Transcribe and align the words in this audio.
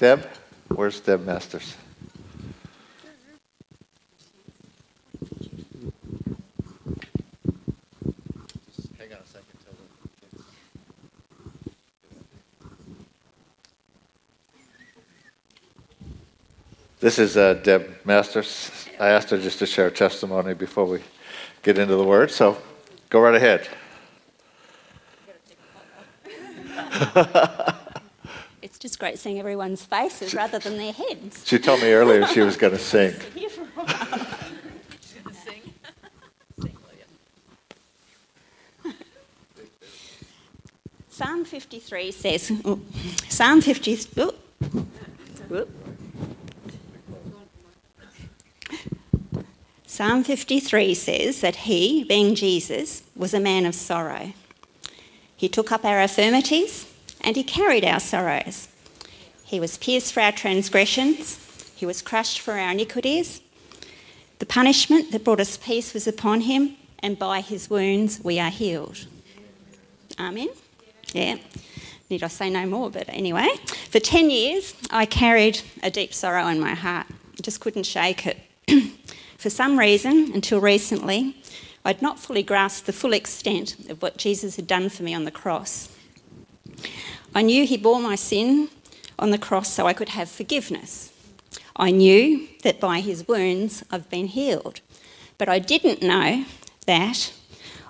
Deb? 0.00 0.26
Where's 0.68 0.98
Deb 0.98 1.26
Masters? 1.26 1.76
Hang 8.98 9.12
on 9.12 9.18
a 9.18 9.26
second. 9.26 9.58
till 9.62 9.74
the- 9.74 10.42
This 17.00 17.18
is 17.18 17.36
uh, 17.36 17.52
Deb 17.62 17.98
Masters. 18.06 18.70
I 18.98 19.08
asked 19.08 19.28
her 19.28 19.38
just 19.38 19.58
to 19.58 19.66
share 19.66 19.90
testimony 19.90 20.54
before 20.54 20.86
we 20.86 21.00
get 21.62 21.76
into 21.76 21.96
the 21.96 22.04
word, 22.04 22.30
so 22.30 22.56
go 23.10 23.20
right 23.20 23.34
ahead. 23.34 23.68
It's 28.80 28.92
just 28.92 28.98
great 28.98 29.18
seeing 29.18 29.38
everyone's 29.38 29.84
faces 29.84 30.32
rather 30.32 30.58
than 30.58 30.78
their 30.78 30.94
heads. 30.94 31.46
She 31.46 31.58
told 31.58 31.82
me 31.82 31.92
earlier 31.92 32.26
she 32.28 32.40
was 32.40 32.56
going 32.56 32.72
to 32.78 32.78
sing. 32.78 33.12
Psalm 41.10 41.44
53 41.44 42.10
says, 42.10 42.50
oh, 42.64 42.80
Psalm 43.28 43.60
50, 43.60 43.98
oh, 44.16 44.34
whoop. 45.50 45.68
Psalm 49.86 50.24
53 50.24 50.94
says 50.94 51.42
that 51.42 51.56
he, 51.56 52.04
being 52.04 52.34
Jesus, 52.34 53.02
was 53.14 53.34
a 53.34 53.40
man 53.40 53.66
of 53.66 53.74
sorrow. 53.74 54.32
He 55.36 55.50
took 55.50 55.70
up 55.70 55.84
our 55.84 56.00
infirmities 56.00 56.89
and 57.30 57.36
he 57.36 57.44
carried 57.44 57.84
our 57.84 58.00
sorrows. 58.00 58.66
He 59.44 59.60
was 59.60 59.78
pierced 59.78 60.12
for 60.12 60.20
our 60.20 60.32
transgressions, 60.32 61.38
he 61.76 61.86
was 61.86 62.02
crushed 62.02 62.40
for 62.40 62.54
our 62.54 62.72
iniquities. 62.72 63.40
The 64.40 64.46
punishment 64.46 65.12
that 65.12 65.22
brought 65.22 65.38
us 65.38 65.56
peace 65.56 65.94
was 65.94 66.08
upon 66.08 66.40
him, 66.40 66.74
and 66.98 67.16
by 67.16 67.40
his 67.40 67.70
wounds 67.70 68.20
we 68.24 68.40
are 68.40 68.50
healed. 68.50 69.06
Amen. 70.18 70.48
Yeah. 71.12 71.36
Need 72.08 72.24
I 72.24 72.26
say 72.26 72.50
no 72.50 72.66
more? 72.66 72.90
But 72.90 73.08
anyway, 73.08 73.46
for 73.90 74.00
10 74.00 74.28
years 74.30 74.74
I 74.90 75.06
carried 75.06 75.60
a 75.84 75.90
deep 75.90 76.12
sorrow 76.12 76.48
in 76.48 76.58
my 76.58 76.74
heart. 76.74 77.06
I 77.38 77.42
just 77.42 77.60
couldn't 77.60 77.86
shake 77.86 78.26
it. 78.26 78.38
for 79.38 79.50
some 79.50 79.78
reason, 79.78 80.32
until 80.34 80.60
recently, 80.60 81.36
I'd 81.84 82.02
not 82.02 82.18
fully 82.18 82.42
grasped 82.42 82.86
the 82.86 82.92
full 82.92 83.12
extent 83.12 83.88
of 83.88 84.02
what 84.02 84.16
Jesus 84.16 84.56
had 84.56 84.66
done 84.66 84.88
for 84.88 85.04
me 85.04 85.14
on 85.14 85.22
the 85.22 85.30
cross. 85.30 85.90
I 87.34 87.42
knew 87.42 87.64
he 87.64 87.76
bore 87.76 88.00
my 88.00 88.16
sin 88.16 88.68
on 89.18 89.30
the 89.30 89.38
cross 89.38 89.72
so 89.72 89.86
I 89.86 89.92
could 89.92 90.10
have 90.10 90.28
forgiveness. 90.28 91.12
I 91.76 91.90
knew 91.90 92.48
that 92.62 92.80
by 92.80 93.00
his 93.00 93.28
wounds 93.28 93.84
I've 93.90 94.10
been 94.10 94.26
healed. 94.26 94.80
But 95.38 95.48
I 95.48 95.58
didn't 95.58 96.02
know 96.02 96.44
that 96.86 97.32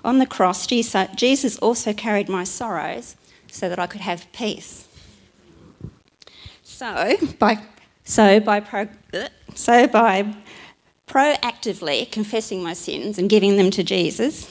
on 0.03 0.19
the 0.19 0.25
cross 0.25 0.65
Jesus 0.67 1.57
also 1.57 1.93
carried 1.93 2.29
my 2.29 2.43
sorrows 2.43 3.15
so 3.47 3.67
that 3.67 3.79
I 3.79 3.87
could 3.87 4.01
have 4.01 4.31
peace. 4.31 4.87
So 6.63 7.17
by 7.37 7.61
so 8.03 8.39
by 8.39 8.59
pro, 8.59 8.87
so 9.53 9.87
by 9.87 10.33
proactively 11.07 12.09
confessing 12.11 12.63
my 12.63 12.73
sins 12.73 13.17
and 13.17 13.29
giving 13.29 13.57
them 13.57 13.69
to 13.71 13.83
Jesus, 13.83 14.49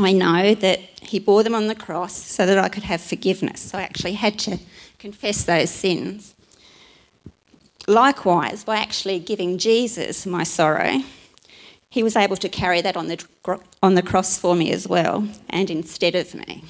I 0.00 0.12
know 0.12 0.54
that 0.54 0.80
he 1.02 1.18
bore 1.18 1.42
them 1.42 1.54
on 1.54 1.66
the 1.66 1.74
cross 1.74 2.14
so 2.14 2.46
that 2.46 2.58
I 2.58 2.68
could 2.68 2.84
have 2.84 3.00
forgiveness. 3.00 3.60
So 3.60 3.78
I 3.78 3.82
actually 3.82 4.14
had 4.14 4.38
to 4.40 4.58
confess 4.98 5.44
those 5.44 5.70
sins. 5.70 6.34
Likewise, 7.86 8.64
by 8.64 8.76
actually 8.76 9.18
giving 9.18 9.58
Jesus 9.58 10.26
my 10.26 10.44
sorrow, 10.44 11.02
he 11.88 12.02
was 12.02 12.14
able 12.14 12.36
to 12.36 12.48
carry 12.48 12.80
that 12.82 12.96
on 12.96 13.08
the, 13.08 13.24
on 13.82 13.94
the 13.94 14.02
cross 14.02 14.38
for 14.38 14.54
me 14.54 14.70
as 14.70 14.86
well, 14.86 15.26
and 15.48 15.70
instead 15.70 16.14
of 16.14 16.34
me. 16.34 16.62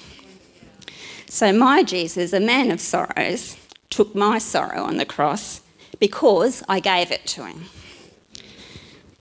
So, 1.28 1.52
my 1.52 1.82
Jesus, 1.82 2.32
a 2.32 2.40
man 2.40 2.70
of 2.70 2.80
sorrows, 2.80 3.56
took 3.90 4.14
my 4.14 4.38
sorrow 4.38 4.82
on 4.82 4.96
the 4.96 5.04
cross 5.04 5.60
because 5.98 6.62
I 6.68 6.80
gave 6.80 7.10
it 7.10 7.26
to 7.26 7.44
him. 7.44 7.66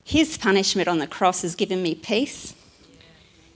His 0.03 0.37
punishment 0.37 0.87
on 0.87 0.99
the 0.99 1.07
cross 1.07 1.41
has 1.41 1.53
given 1.53 1.83
me 1.83 1.93
peace, 1.93 2.55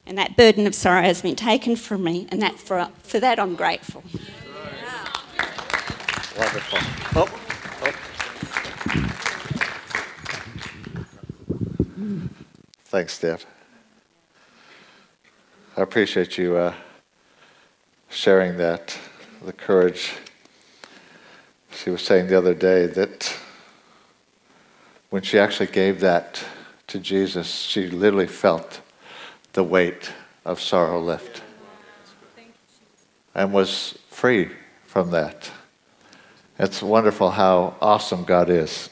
and 0.06 0.18
that 0.18 0.36
burden 0.36 0.68
of 0.68 0.75
sorrow 0.75 1.02
has 1.02 1.22
been 1.22 1.36
taken 1.36 1.75
from 1.75 2.03
me, 2.03 2.28
and 2.31 2.41
that 2.41 2.59
for, 2.59 2.90
for 3.03 3.19
that 3.19 3.40
I'm 3.40 3.56
grateful. 3.56 4.03
Wonderful. 6.38 6.80
Oh, 7.16 7.30
oh. 7.84 7.94
Thanks, 12.86 13.19
Deb. 13.19 13.42
I 15.78 15.81
appreciate 15.81 16.38
you 16.38 16.58
uh, 16.58 16.74
sharing 18.09 18.58
that, 18.58 18.97
the 19.44 19.53
courage. 19.53 20.13
She 21.72 21.90
was 21.90 22.02
saying 22.02 22.28
the 22.28 22.38
other 22.38 22.53
day 22.53 22.86
that 22.86 23.36
when 25.09 25.22
she 25.24 25.40
actually 25.40 25.68
gave 25.68 26.00
that 26.02 26.44
to 26.88 27.00
Jesus, 27.00 27.47
she 27.47 27.88
literally 27.88 28.28
felt 28.28 28.81
the 29.53 29.64
weight 29.64 30.12
of 30.46 30.59
sorrow 30.59 31.00
lift 31.00 31.41
and 33.36 33.53
was 33.53 33.97
free 34.09 34.50
from 34.86 35.12
that. 35.12 35.52
It's 36.59 36.81
wonderful 36.84 37.31
how 37.31 37.75
awesome 37.81 38.24
God 38.25 38.50
is. 38.50 38.90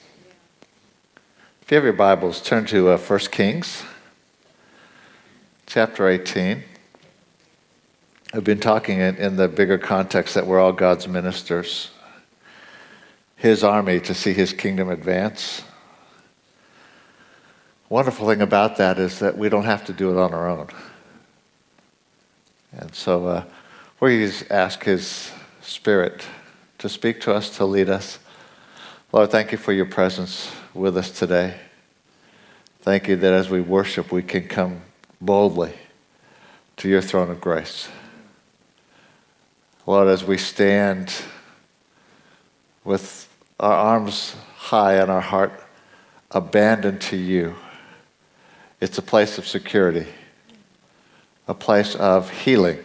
If 1.61 1.71
you 1.71 1.75
have 1.75 1.83
your 1.83 1.93
Bibles, 1.93 2.41
turn 2.41 2.65
to 2.67 2.89
uh, 2.89 2.97
1 2.97 3.19
Kings 3.31 3.83
chapter 5.65 6.07
18. 6.07 6.63
I've 8.33 8.43
been 8.43 8.59
talking 8.59 8.99
in, 8.99 9.15
in 9.17 9.35
the 9.35 9.47
bigger 9.47 9.77
context 9.77 10.35
that 10.35 10.47
we're 10.47 10.59
all 10.59 10.73
God's 10.73 11.07
ministers, 11.07 11.91
His 13.35 13.63
army 13.63 13.99
to 14.01 14.13
see 14.13 14.33
His 14.33 14.53
kingdom 14.53 14.89
advance. 14.89 15.63
Wonderful 17.91 18.25
thing 18.25 18.41
about 18.41 18.77
that 18.77 18.97
is 18.97 19.19
that 19.19 19.37
we 19.37 19.49
don't 19.49 19.65
have 19.65 19.83
to 19.83 19.91
do 19.91 20.11
it 20.11 20.17
on 20.17 20.33
our 20.33 20.49
own. 20.49 20.69
And 22.71 22.95
so 22.95 23.27
uh, 23.27 23.43
we 23.99 24.25
just 24.25 24.49
ask 24.49 24.85
His 24.85 25.29
Spirit 25.61 26.25
to 26.77 26.87
speak 26.87 27.19
to 27.19 27.33
us, 27.33 27.57
to 27.57 27.65
lead 27.65 27.89
us. 27.89 28.19
Lord, 29.11 29.29
thank 29.29 29.51
you 29.51 29.57
for 29.57 29.73
your 29.73 29.87
presence 29.87 30.53
with 30.73 30.95
us 30.95 31.11
today. 31.11 31.55
Thank 32.79 33.09
you 33.09 33.17
that 33.17 33.33
as 33.33 33.49
we 33.49 33.59
worship, 33.59 34.09
we 34.09 34.23
can 34.23 34.47
come 34.47 34.83
boldly 35.19 35.73
to 36.77 36.87
your 36.87 37.01
throne 37.01 37.29
of 37.29 37.41
grace. 37.41 37.89
Lord, 39.85 40.07
as 40.07 40.23
we 40.23 40.37
stand 40.37 41.13
with 42.85 43.27
our 43.59 43.73
arms 43.73 44.33
high 44.55 44.93
and 44.93 45.11
our 45.11 45.19
heart 45.19 45.51
abandoned 46.31 47.01
to 47.01 47.17
you, 47.17 47.55
it's 48.81 48.97
a 48.97 49.01
place 49.01 49.37
of 49.37 49.47
security, 49.47 50.07
a 51.47 51.53
place 51.53 51.95
of 51.95 52.31
healing, 52.31 52.79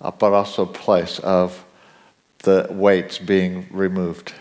but 0.00 0.22
also 0.22 0.62
a 0.62 0.66
place 0.66 1.18
of 1.18 1.64
the 2.38 2.68
weights 2.70 3.18
being 3.18 3.66
removed. 3.70 4.32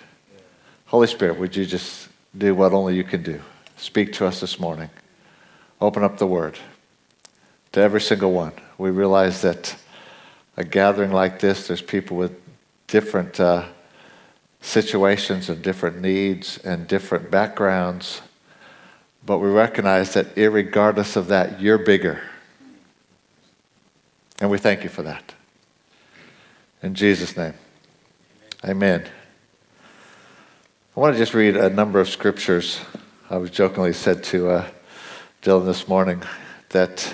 Holy 0.86 1.08
Spirit, 1.08 1.40
would 1.40 1.56
you 1.56 1.66
just 1.66 2.08
do 2.38 2.54
what 2.54 2.72
only 2.72 2.96
you 2.96 3.04
can 3.04 3.24
do? 3.24 3.42
Speak 3.78 4.14
to 4.14 4.28
us 4.28 4.40
this 4.40 4.60
morning. 4.60 4.92
Open 5.82 6.04
up 6.04 6.20
the 6.20 6.28
word 6.28 6.60
to 7.72 7.82
every 7.82 8.00
single 8.00 8.32
one. 8.32 8.54
We 8.78 8.92
realize 8.92 9.42
that 9.42 9.76
a 10.56 10.64
gathering 10.64 11.12
like 11.12 11.40
this, 11.40 11.68
there's 11.68 11.82
people 11.82 12.16
with 12.16 12.32
different 12.88 13.40
uh, 13.40 13.66
situations 14.62 15.50
and 15.50 15.62
different 15.62 16.00
needs 16.00 16.60
and 16.60 16.88
different 16.88 17.32
backgrounds. 17.32 18.22
But 19.26 19.40
we 19.40 19.50
recognize 19.50 20.14
that, 20.14 20.36
regardless 20.38 21.16
of 21.16 21.28
that, 21.28 21.60
you're 21.60 21.80
bigger. 21.80 22.22
And 24.40 24.52
we 24.52 24.58
thank 24.58 24.84
you 24.84 24.90
for 24.90 25.02
that. 25.04 25.34
In 26.84 26.94
Jesus' 26.94 27.36
name. 27.36 27.54
Amen. 28.64 29.06
I 30.96 31.00
want 31.00 31.14
to 31.16 31.18
just 31.18 31.34
read 31.34 31.58
a 31.58 31.70
number 31.70 32.00
of 32.00 32.08
scriptures. 32.08 32.80
I 33.30 33.38
was 33.38 33.50
jokingly 33.50 33.94
said 33.94 34.24
to 34.26 34.50
uh, 34.50 34.68
Dylan 35.42 35.66
this 35.66 35.88
morning 35.88 36.22
that 36.70 37.14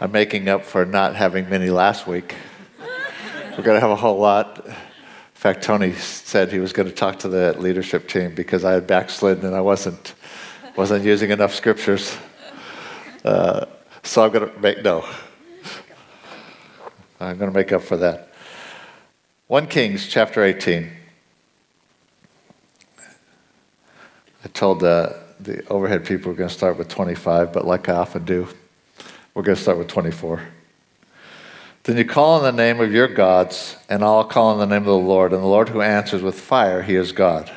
I'm 0.00 0.12
making 0.12 0.48
up 0.48 0.64
for 0.64 0.86
not 0.86 1.14
having 1.14 1.48
many 1.50 1.68
last 1.68 2.06
week. 2.06 2.34
We're 2.78 3.62
going 3.62 3.76
to 3.76 3.80
have 3.80 3.90
a 3.90 3.96
whole 3.96 4.18
lot. 4.18 4.64
In 4.64 4.74
fact, 5.34 5.62
Tony 5.62 5.92
said 5.92 6.50
he 6.50 6.58
was 6.58 6.72
going 6.72 6.88
to 6.88 6.94
talk 6.94 7.18
to 7.20 7.28
the 7.28 7.52
leadership 7.58 8.08
team 8.08 8.34
because 8.34 8.64
I 8.64 8.72
had 8.72 8.86
backslidden 8.86 9.44
and 9.44 9.54
I 9.54 9.60
wasn't 9.60 10.14
wasn't 10.76 11.04
using 11.04 11.30
enough 11.30 11.54
scriptures. 11.54 12.16
Uh, 13.24 13.66
so 14.02 14.24
I'm 14.24 14.32
going 14.32 14.50
to 14.50 14.58
make 14.60 14.82
no. 14.82 15.06
I'm 17.20 17.38
going 17.38 17.50
to 17.50 17.56
make 17.56 17.72
up 17.72 17.82
for 17.82 17.96
that. 17.98 18.32
1 19.48 19.66
Kings 19.66 20.08
chapter 20.08 20.42
18. 20.42 20.90
I 24.44 24.48
told 24.48 24.80
the, 24.80 25.22
the 25.38 25.64
overhead 25.68 26.04
people 26.04 26.32
we're 26.32 26.38
going 26.38 26.48
to 26.48 26.54
start 26.54 26.78
with 26.78 26.88
25, 26.88 27.52
but 27.52 27.66
like 27.66 27.88
I 27.88 27.94
often 27.94 28.24
do, 28.24 28.48
we're 29.34 29.42
going 29.42 29.56
to 29.56 29.62
start 29.62 29.78
with 29.78 29.88
24. 29.88 30.42
Then 31.84 31.96
you 31.96 32.04
call 32.04 32.34
on 32.38 32.42
the 32.42 32.52
name 32.52 32.80
of 32.80 32.92
your 32.92 33.08
gods, 33.08 33.76
and 33.88 34.02
I'll 34.02 34.24
call 34.24 34.48
on 34.48 34.58
the 34.58 34.66
name 34.66 34.82
of 34.82 34.86
the 34.86 34.96
Lord. 34.96 35.32
And 35.32 35.42
the 35.42 35.46
Lord 35.46 35.68
who 35.68 35.82
answers 35.82 36.22
with 36.22 36.40
fire, 36.40 36.82
he 36.82 36.94
is 36.94 37.12
God. 37.12 37.52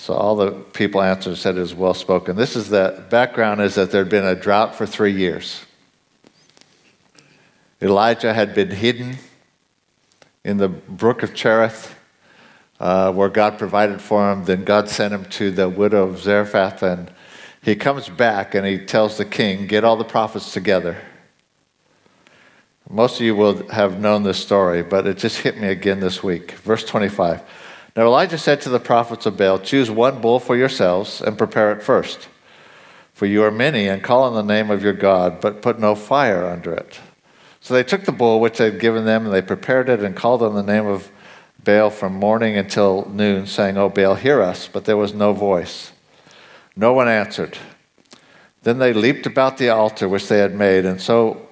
So 0.00 0.14
all 0.14 0.34
the 0.34 0.52
people 0.52 1.02
answered 1.02 1.28
and 1.28 1.38
said 1.38 1.58
it 1.58 1.60
was 1.60 1.74
well 1.74 1.92
spoken. 1.92 2.34
This 2.34 2.56
is 2.56 2.70
the 2.70 3.04
background 3.10 3.60
is 3.60 3.74
that 3.74 3.90
there 3.90 4.02
had 4.02 4.10
been 4.10 4.24
a 4.24 4.34
drought 4.34 4.74
for 4.74 4.86
three 4.86 5.12
years. 5.12 5.60
Elijah 7.82 8.32
had 8.32 8.54
been 8.54 8.70
hidden 8.70 9.18
in 10.42 10.56
the 10.56 10.70
brook 10.70 11.22
of 11.22 11.34
Cherith, 11.34 11.94
uh, 12.80 13.12
where 13.12 13.28
God 13.28 13.58
provided 13.58 14.00
for 14.00 14.32
him. 14.32 14.46
Then 14.46 14.64
God 14.64 14.88
sent 14.88 15.12
him 15.12 15.26
to 15.26 15.50
the 15.50 15.68
widow 15.68 16.08
of 16.08 16.18
Zarephath, 16.18 16.82
and 16.82 17.12
he 17.60 17.76
comes 17.76 18.08
back 18.08 18.54
and 18.54 18.66
he 18.66 18.78
tells 18.78 19.18
the 19.18 19.26
king, 19.26 19.66
Get 19.66 19.84
all 19.84 19.96
the 19.96 20.04
prophets 20.04 20.54
together. 20.54 20.96
Most 22.88 23.16
of 23.16 23.26
you 23.26 23.34
will 23.36 23.68
have 23.68 24.00
known 24.00 24.22
this 24.22 24.38
story, 24.38 24.82
but 24.82 25.06
it 25.06 25.18
just 25.18 25.40
hit 25.40 25.58
me 25.58 25.68
again 25.68 26.00
this 26.00 26.22
week. 26.22 26.52
Verse 26.52 26.86
25. 26.86 27.42
Now 27.96 28.06
Elijah 28.06 28.38
said 28.38 28.60
to 28.62 28.68
the 28.68 28.78
prophets 28.78 29.26
of 29.26 29.36
Baal, 29.36 29.58
Choose 29.58 29.90
one 29.90 30.20
bull 30.20 30.38
for 30.38 30.56
yourselves 30.56 31.20
and 31.20 31.36
prepare 31.36 31.72
it 31.72 31.82
first. 31.82 32.28
For 33.12 33.26
you 33.26 33.42
are 33.42 33.50
many, 33.50 33.88
and 33.88 34.02
call 34.02 34.22
on 34.22 34.34
the 34.34 34.54
name 34.54 34.70
of 34.70 34.82
your 34.82 34.92
God, 34.92 35.40
but 35.40 35.60
put 35.60 35.78
no 35.78 35.94
fire 35.94 36.46
under 36.46 36.72
it. 36.72 37.00
So 37.60 37.74
they 37.74 37.82
took 37.82 38.04
the 38.04 38.12
bull 38.12 38.40
which 38.40 38.58
they 38.58 38.66
had 38.66 38.80
given 38.80 39.04
them, 39.04 39.26
and 39.26 39.34
they 39.34 39.42
prepared 39.42 39.88
it 39.88 40.00
and 40.00 40.16
called 40.16 40.42
on 40.42 40.54
the 40.54 40.62
name 40.62 40.86
of 40.86 41.10
Baal 41.62 41.90
from 41.90 42.14
morning 42.14 42.56
until 42.56 43.06
noon, 43.10 43.46
saying, 43.46 43.76
O 43.76 43.90
Baal, 43.90 44.14
hear 44.14 44.40
us. 44.40 44.68
But 44.68 44.86
there 44.86 44.96
was 44.96 45.12
no 45.12 45.32
voice. 45.34 45.92
No 46.76 46.94
one 46.94 47.08
answered. 47.08 47.58
Then 48.62 48.78
they 48.78 48.92
leaped 48.92 49.26
about 49.26 49.58
the 49.58 49.68
altar 49.68 50.08
which 50.08 50.28
they 50.28 50.38
had 50.38 50.54
made, 50.54 50.86
and 50.86 51.00
so 51.00 51.48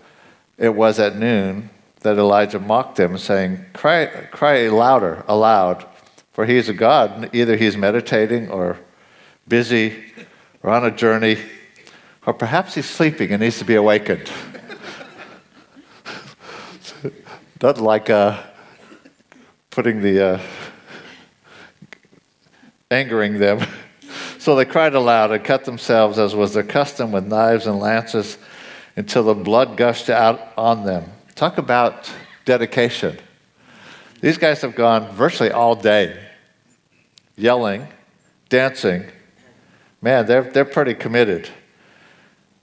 it 0.56 0.74
was 0.74 0.98
at 0.98 1.16
noon 1.16 1.70
that 2.00 2.16
Elijah 2.16 2.60
mocked 2.60 2.96
them, 2.96 3.18
saying, 3.18 3.66
Cry, 3.74 4.06
cry 4.30 4.68
louder, 4.68 5.24
aloud, 5.26 5.86
for 6.38 6.46
he 6.46 6.56
is 6.56 6.68
a 6.68 6.72
God. 6.72 7.30
Either 7.34 7.56
he 7.56 7.66
is 7.66 7.76
meditating 7.76 8.48
or 8.48 8.78
busy 9.48 10.04
or 10.62 10.70
on 10.70 10.84
a 10.84 10.90
journey, 10.92 11.36
or 12.24 12.32
perhaps 12.32 12.76
he's 12.76 12.88
sleeping 12.88 13.32
and 13.32 13.42
needs 13.42 13.58
to 13.58 13.64
be 13.64 13.74
awakened. 13.74 14.30
Not 17.60 17.80
like 17.80 18.08
uh, 18.08 18.40
putting 19.70 20.00
the 20.00 20.24
uh, 20.24 20.40
angering 22.88 23.40
them. 23.40 23.66
So 24.38 24.54
they 24.54 24.64
cried 24.64 24.94
aloud 24.94 25.32
and 25.32 25.44
cut 25.44 25.64
themselves, 25.64 26.18
as 26.18 26.34
was 26.34 26.54
their 26.54 26.62
custom, 26.62 27.10
with 27.10 27.26
knives 27.26 27.66
and 27.66 27.80
lances 27.80 28.38
until 28.96 29.24
the 29.24 29.34
blood 29.34 29.76
gushed 29.76 30.08
out 30.08 30.52
on 30.56 30.84
them. 30.84 31.10
Talk 31.34 31.58
about 31.58 32.10
dedication. 32.44 33.18
These 34.20 34.38
guys 34.38 34.62
have 34.62 34.76
gone 34.76 35.10
virtually 35.10 35.50
all 35.50 35.74
day 35.74 36.27
yelling, 37.38 37.88
dancing. 38.48 39.06
Man, 40.02 40.26
they're, 40.26 40.42
they're 40.42 40.64
pretty 40.64 40.94
committed. 40.94 41.48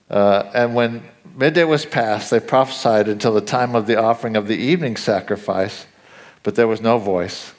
Uh, 0.09 0.51
and 0.53 0.75
when 0.75 1.03
midday 1.35 1.63
was 1.63 1.85
past, 1.85 2.29
they 2.29 2.39
prophesied 2.39 3.07
until 3.07 3.33
the 3.33 3.41
time 3.41 3.75
of 3.75 3.87
the 3.87 3.99
offering 3.99 4.35
of 4.35 4.47
the 4.47 4.57
evening 4.57 4.95
sacrifice, 4.95 5.87
but 6.43 6.55
there 6.55 6.67
was 6.67 6.81
no 6.81 6.99
voice. 6.99 7.53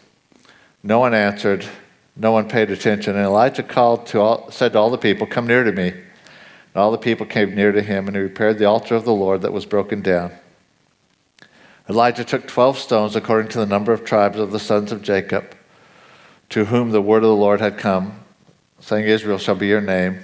No 0.83 1.01
one 1.01 1.15
answered. 1.15 1.67
No 2.15 2.33
one 2.33 2.49
paid 2.49 2.71
attention. 2.71 3.17
And 3.17 3.25
Elijah 3.25 3.63
called 3.63 4.07
to 4.09 4.21
all, 4.21 4.51
said 4.51 4.73
to 4.73 4.79
all 4.79 4.91
the 4.91 4.97
people, 4.99 5.27
Come 5.27 5.47
near 5.47 5.65
to 5.65 5.73
me. 5.73 5.89
And 5.89 6.05
all 6.75 6.91
the 6.93 6.99
people 6.99 7.27
came 7.27 7.55
near 7.55 7.73
to 7.73 7.83
him, 7.83 8.07
and 8.07 8.17
he 8.17 8.23
repaired 8.23 8.59
the 8.59 8.67
altar 8.67 8.95
of 8.95 9.05
the 9.05 9.13
Lord 9.13 9.43
that 9.43 9.53
was 9.53 9.67
broken 9.67 10.01
down. 10.01 10.33
Elijah 11.89 12.25
took 12.25 12.47
12 12.47 12.79
stones 12.79 13.17
according 13.17 13.49
to 13.51 13.59
the 13.59 13.67
number 13.67 13.93
of 13.93 14.05
tribes 14.05 14.39
of 14.39 14.53
the 14.53 14.59
sons 14.59 14.93
of 14.93 15.03
Jacob, 15.03 15.56
to 16.51 16.67
whom 16.67 16.91
the 16.91 17.03
word 17.03 17.19
of 17.19 17.29
the 17.29 17.37
Lord 17.37 17.61
had 17.61 17.79
come, 17.79 18.21
saying, 18.81 19.07
Israel 19.07 19.39
shall 19.39 19.55
be 19.55 19.67
your 19.67 19.81
name. 19.81 20.21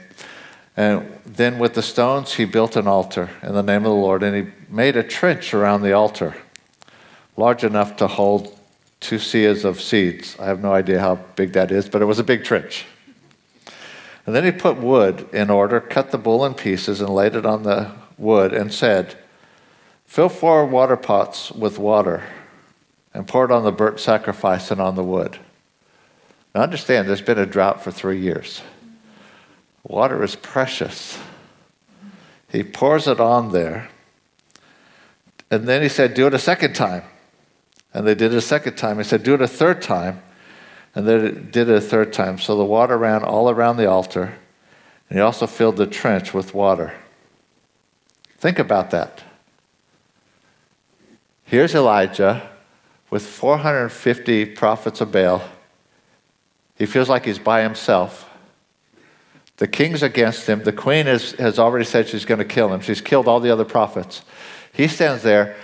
And 0.77 1.19
then 1.27 1.59
with 1.59 1.75
the 1.75 1.83
stones, 1.83 2.35
he 2.35 2.45
built 2.45 2.77
an 2.77 2.87
altar 2.87 3.31
in 3.43 3.55
the 3.55 3.63
name 3.63 3.85
of 3.85 3.91
the 3.91 3.91
Lord, 3.91 4.23
and 4.23 4.35
he 4.35 4.53
made 4.69 4.97
a 4.97 5.03
trench 5.03 5.53
around 5.53 5.83
the 5.83 5.93
altar, 5.93 6.35
large 7.37 7.65
enough 7.65 7.97
to 7.97 8.07
hold 8.07 8.59
two 9.01 9.17
seahs 9.17 9.65
of 9.65 9.81
seeds. 9.81 10.37
I 10.39 10.47
have 10.47 10.63
no 10.63 10.73
idea 10.73 11.01
how 11.01 11.17
big 11.37 11.53
that 11.53 11.71
is, 11.71 11.89
but 11.89 12.01
it 12.01 12.07
was 12.07 12.19
a 12.19 12.25
big 12.25 12.45
trench. 12.45 12.87
And 14.25 14.35
then 14.35 14.45
he 14.45 14.53
put 14.53 14.77
wood 14.77 15.29
in 15.33 15.51
order, 15.51 15.81
cut 15.81 16.13
the 16.13 16.19
bull 16.19 16.45
in 16.45 16.55
pieces, 16.55 17.01
and 17.01 17.11
laid 17.11 17.35
it 17.35 17.45
on 17.45 17.65
the 17.65 17.91
wood, 18.17 18.55
and 18.55 18.73
said, 18.73 19.17
Fill 20.07 20.29
four 20.29 20.65
water 20.65 20.97
pots 20.97 21.51
with 21.51 21.79
water, 21.79 22.23
and 23.13 23.27
pour 23.27 23.45
it 23.45 23.51
on 23.51 23.65
the 23.65 23.73
burnt 23.73 23.99
sacrifice 23.99 24.71
and 24.71 24.81
on 24.81 24.95
the 24.95 25.03
wood. 25.03 25.39
Now 26.55 26.63
understand, 26.63 27.09
there's 27.09 27.23
been 27.23 27.39
a 27.39 27.47
drought 27.47 27.83
for 27.83 27.91
three 27.91 28.21
years. 28.21 28.63
Water 29.85 30.23
is 30.23 30.37
precious. 30.37 31.19
He 32.49 32.63
pours 32.63 33.09
it 33.09 33.21
on 33.21 33.53
there. 33.53 33.89
And 35.51 35.67
then 35.67 35.83
he 35.83 35.89
said, 35.89 36.15
Do 36.15 36.27
it 36.27 36.35
a 36.35 36.39
second 36.39 36.75
time. 36.75 37.03
And 37.95 38.07
they 38.07 38.15
did 38.15 38.33
it 38.33 38.37
a 38.37 38.43
second 38.43 38.77
time. 38.77 38.99
He 38.99 39.05
said, 39.05 39.23
Do 39.23 39.35
it 39.35 39.43
a 39.43 39.49
third 39.49 39.83
time. 39.83 40.23
And 40.95 41.09
they 41.09 41.31
did 41.31 41.69
it 41.69 41.77
a 41.77 41.81
third 41.81 42.13
time. 42.13 42.39
So 42.39 42.57
the 42.57 42.65
water 42.65 42.99
ran 42.99 43.23
all 43.23 43.49
around 43.49 43.79
the 43.79 43.89
altar. 43.89 44.35
And 45.09 45.19
he 45.19 45.21
also 45.21 45.47
filled 45.47 45.77
the 45.77 45.87
trench 45.87 46.33
with 46.35 46.55
water. 46.55 46.95
Think 48.39 48.59
about 48.59 48.91
that. 48.91 49.23
Here's 51.45 51.75
Elijah 51.75 52.51
with 53.11 53.27
450 53.27 54.47
prophets 54.47 55.01
of 55.01 55.13
Baal. 55.13 55.43
He 56.77 56.87
feels 56.87 57.09
like 57.09 57.25
he's 57.25 57.39
by 57.39 57.63
himself. 57.63 58.29
The 59.59 59.69
king's 59.69 60.03
against 60.03 60.49
him. 60.49 60.65
The 60.65 60.73
queen 60.73 61.07
is, 61.07 61.33
has 61.33 61.59
already 61.59 61.85
said 61.85 62.09
she's 62.09 62.25
going 62.25 62.39
to 62.39 62.45
kill 62.45 62.73
him. 62.73 62.81
She's 62.81 63.01
killed 63.01 63.29
all 63.29 63.41
the 63.41 63.51
other 63.51 63.65
prophets. 63.65 64.23
He 64.73 64.89
stands 64.89 65.23
there 65.23 65.57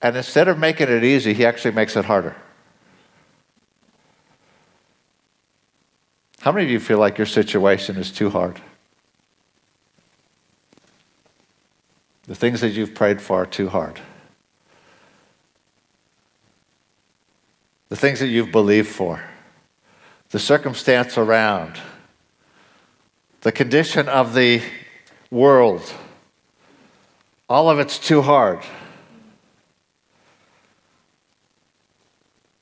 and 0.00 0.16
instead 0.16 0.48
of 0.48 0.58
making 0.58 0.88
it 0.88 1.02
easy, 1.02 1.34
he 1.34 1.44
actually 1.44 1.72
makes 1.72 1.96
it 1.96 2.04
harder. 2.04 2.36
How 6.40 6.52
many 6.52 6.64
of 6.66 6.70
you 6.70 6.78
feel 6.78 6.98
like 6.98 7.18
your 7.18 7.26
situation 7.26 7.96
is 7.96 8.12
too 8.12 8.30
hard? 8.30 8.60
The 12.24 12.34
things 12.34 12.60
that 12.60 12.70
you've 12.70 12.94
prayed 12.94 13.20
for 13.20 13.42
are 13.42 13.46
too 13.46 13.68
hard. 13.68 14.00
The 17.88 17.96
things 17.96 18.20
that 18.20 18.28
you've 18.28 18.52
believed 18.52 18.88
for, 18.88 19.24
the 20.30 20.38
circumstance 20.38 21.16
around, 21.16 21.78
the 23.40 23.52
condition 23.52 24.08
of 24.08 24.34
the 24.34 24.62
world, 25.30 25.92
all 27.48 27.70
of 27.70 27.78
it's 27.78 27.98
too 27.98 28.22
hard. 28.22 28.60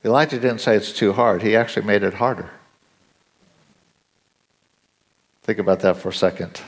Elijah 0.04 0.38
didn't 0.38 0.61
say 0.61 0.76
it's 0.76 0.92
too 0.92 1.12
hard, 1.12 1.42
he 1.42 1.56
actually 1.56 1.85
made 1.85 2.04
it 2.04 2.14
harder. 2.14 2.50
Think 5.42 5.58
about 5.58 5.80
that 5.80 5.96
for 5.96 6.11
a 6.11 6.14
second. 6.14 6.61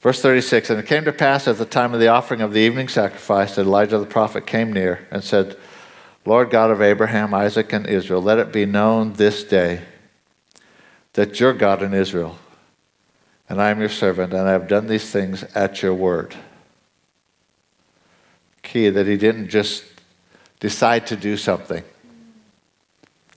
Verse 0.00 0.20
36 0.20 0.70
And 0.70 0.80
it 0.80 0.86
came 0.86 1.04
to 1.04 1.12
pass 1.12 1.46
at 1.46 1.58
the 1.58 1.64
time 1.64 1.94
of 1.94 2.00
the 2.00 2.08
offering 2.08 2.40
of 2.40 2.52
the 2.52 2.60
evening 2.60 2.88
sacrifice 2.88 3.54
that 3.54 3.62
Elijah 3.62 3.98
the 3.98 4.06
prophet 4.06 4.46
came 4.46 4.72
near 4.72 5.06
and 5.10 5.22
said, 5.22 5.56
Lord 6.24 6.50
God 6.50 6.70
of 6.70 6.80
Abraham, 6.80 7.34
Isaac, 7.34 7.72
and 7.72 7.86
Israel, 7.86 8.22
let 8.22 8.38
it 8.38 8.52
be 8.52 8.64
known 8.64 9.14
this 9.14 9.42
day 9.42 9.82
that 11.14 11.40
you're 11.40 11.52
God 11.52 11.82
in 11.82 11.92
Israel, 11.92 12.38
and 13.48 13.60
I 13.60 13.70
am 13.70 13.80
your 13.80 13.88
servant, 13.88 14.32
and 14.32 14.48
I 14.48 14.52
have 14.52 14.68
done 14.68 14.86
these 14.86 15.10
things 15.10 15.42
at 15.54 15.82
your 15.82 15.94
word. 15.94 16.34
Key 18.62 18.88
that 18.88 19.06
he 19.06 19.16
didn't 19.16 19.48
just 19.48 19.84
decide 20.60 21.06
to 21.08 21.16
do 21.16 21.36
something. 21.36 21.82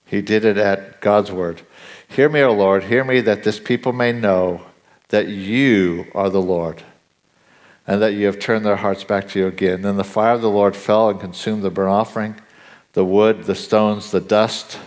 He 0.05 0.21
did 0.21 0.45
it 0.45 0.57
at 0.57 1.01
God's 1.01 1.31
word. 1.31 1.63
Hear 2.07 2.29
me, 2.29 2.41
O 2.41 2.53
Lord, 2.53 2.83
hear 2.83 3.03
me 3.03 3.21
that 3.21 3.43
this 3.43 3.59
people 3.59 3.91
may 3.91 4.11
know 4.11 4.61
that 5.09 5.27
you 5.27 6.05
are 6.13 6.29
the 6.29 6.41
Lord 6.41 6.83
and 7.87 8.01
that 8.01 8.13
you 8.13 8.27
have 8.27 8.39
turned 8.39 8.65
their 8.65 8.75
hearts 8.75 9.03
back 9.03 9.27
to 9.29 9.39
you 9.39 9.47
again. 9.47 9.81
Then 9.81 9.97
the 9.97 10.03
fire 10.03 10.33
of 10.33 10.41
the 10.41 10.49
Lord 10.49 10.75
fell 10.75 11.09
and 11.09 11.19
consumed 11.19 11.63
the 11.63 11.69
burnt 11.69 11.89
offering, 11.89 12.35
the 12.95 13.05
wood, 13.05 13.43
the 13.43 13.53
stones, 13.53 14.09
the 14.11 14.21
dust, 14.21 14.79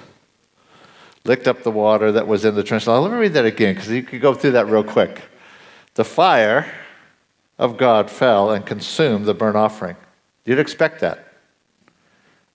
licked 1.24 1.46
up 1.46 1.62
the 1.62 1.70
water 1.70 2.10
that 2.10 2.26
was 2.26 2.46
in 2.46 2.54
the 2.54 2.64
trench. 2.64 2.86
Now, 2.86 2.98
let 3.00 3.12
me 3.12 3.18
read 3.18 3.34
that 3.34 3.44
again 3.44 3.74
because 3.74 3.90
you 3.90 4.02
could 4.02 4.22
go 4.22 4.32
through 4.32 4.52
that 4.52 4.66
real 4.66 4.82
quick. 4.82 5.20
The 5.92 6.06
fire 6.06 6.72
of 7.58 7.76
God 7.76 8.10
fell 8.10 8.50
and 8.50 8.64
consumed 8.64 9.26
the 9.26 9.34
burnt 9.34 9.56
offering. 9.56 9.96
You'd 10.46 10.58
expect 10.58 11.00
that 11.00 11.34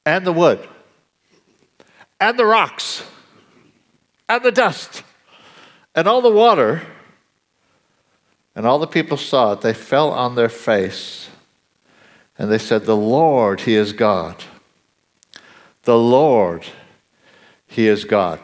and 0.07 0.25
the 0.25 0.33
wood 0.33 0.67
and 2.19 2.38
the 2.38 2.45
rocks 2.45 3.03
and 4.27 4.43
the 4.43 4.51
dust 4.51 5.03
and 5.93 6.07
all 6.07 6.22
the 6.22 6.31
water. 6.31 6.81
And 8.55 8.67
all 8.67 8.77
the 8.77 8.88
people 8.88 9.17
saw 9.17 9.53
it. 9.53 9.62
They 9.62 9.74
fell 9.74 10.12
on 10.12 10.36
their 10.36 10.50
face. 10.50 11.29
And 12.38 12.51
they 12.51 12.60
said, 12.60 12.86
The 12.86 12.95
Lord, 12.95 13.62
He 13.62 13.74
is 13.74 13.93
God. 13.93 14.43
The 15.84 15.98
Lord, 15.98 16.66
He 17.68 17.88
is 17.88 18.06
God. 18.06 18.40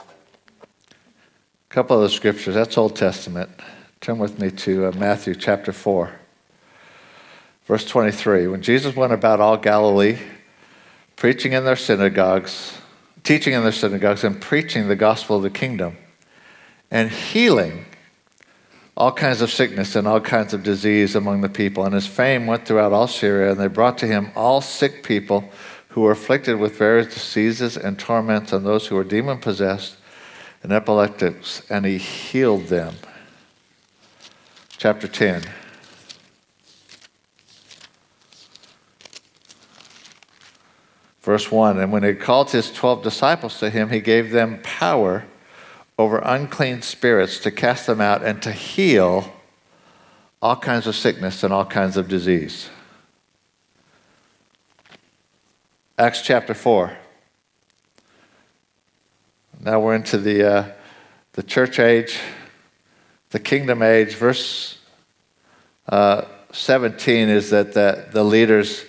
A 0.00 0.04
couple 1.68 1.96
of 1.96 2.02
the 2.02 2.08
scriptures. 2.08 2.54
That's 2.54 2.78
Old 2.78 2.96
Testament. 2.96 3.50
Turn 4.00 4.18
with 4.18 4.38
me 4.38 4.50
to 4.50 4.86
uh, 4.86 4.92
Matthew 4.92 5.34
chapter 5.34 5.72
4, 5.72 6.12
verse 7.66 7.84
23. 7.84 8.46
When 8.48 8.62
Jesus 8.62 8.96
went 8.96 9.12
about 9.12 9.40
all 9.40 9.58
Galilee, 9.58 10.18
preaching 11.16 11.52
in 11.52 11.64
their 11.64 11.76
synagogues, 11.76 12.78
teaching 13.22 13.52
in 13.52 13.62
their 13.62 13.72
synagogues, 13.72 14.24
and 14.24 14.40
preaching 14.40 14.88
the 14.88 14.96
gospel 14.96 15.36
of 15.36 15.42
the 15.42 15.50
kingdom, 15.50 15.98
and 16.90 17.10
healing 17.10 17.84
all 18.96 19.12
kinds 19.12 19.40
of 19.40 19.50
sickness 19.50 19.96
and 19.96 20.06
all 20.06 20.20
kinds 20.20 20.54
of 20.54 20.62
disease 20.62 21.14
among 21.16 21.40
the 21.40 21.48
people. 21.48 21.84
And 21.84 21.94
his 21.94 22.06
fame 22.06 22.46
went 22.46 22.66
throughout 22.66 22.92
all 22.92 23.08
Syria, 23.08 23.50
and 23.50 23.60
they 23.60 23.66
brought 23.66 23.98
to 23.98 24.06
him 24.06 24.30
all 24.36 24.60
sick 24.60 25.02
people 25.02 25.50
who 25.88 26.02
were 26.02 26.12
afflicted 26.12 26.58
with 26.58 26.78
various 26.78 27.12
diseases 27.12 27.76
and 27.76 27.98
torments, 27.98 28.52
and 28.52 28.64
those 28.64 28.86
who 28.86 28.96
were 28.96 29.04
demon 29.04 29.38
possessed 29.38 29.96
and 30.62 30.72
epileptics, 30.72 31.62
and 31.68 31.84
he 31.84 31.98
healed 31.98 32.68
them. 32.68 32.94
Chapter 34.78 35.06
10. 35.06 35.42
Verse 41.20 41.50
1 41.50 41.78
And 41.78 41.90
when 41.90 42.02
he 42.02 42.14
called 42.14 42.50
his 42.50 42.70
twelve 42.72 43.02
disciples 43.02 43.58
to 43.58 43.70
him, 43.70 43.90
he 43.90 44.00
gave 44.00 44.30
them 44.30 44.60
power 44.62 45.24
over 45.98 46.18
unclean 46.18 46.82
spirits 46.82 47.38
to 47.40 47.50
cast 47.50 47.86
them 47.86 48.00
out 48.00 48.24
and 48.24 48.42
to 48.42 48.52
heal 48.52 49.32
all 50.42 50.56
kinds 50.56 50.86
of 50.86 50.94
sickness 50.94 51.42
and 51.42 51.52
all 51.52 51.64
kinds 51.64 51.96
of 51.96 52.08
disease. 52.08 52.68
Acts 55.96 56.22
chapter 56.22 56.54
4. 56.54 56.96
Now 59.60 59.80
we're 59.80 59.94
into 59.94 60.18
the, 60.18 60.52
uh, 60.52 60.72
the 61.32 61.42
church 61.42 61.78
age, 61.78 62.18
the 63.30 63.38
kingdom 63.38 63.80
age. 63.80 64.16
Verse 64.16 64.78
uh, 65.88 66.24
17 66.52 67.28
is 67.28 67.50
that 67.50 67.72
the, 67.72 68.06
the 68.10 68.24
leaders 68.24 68.84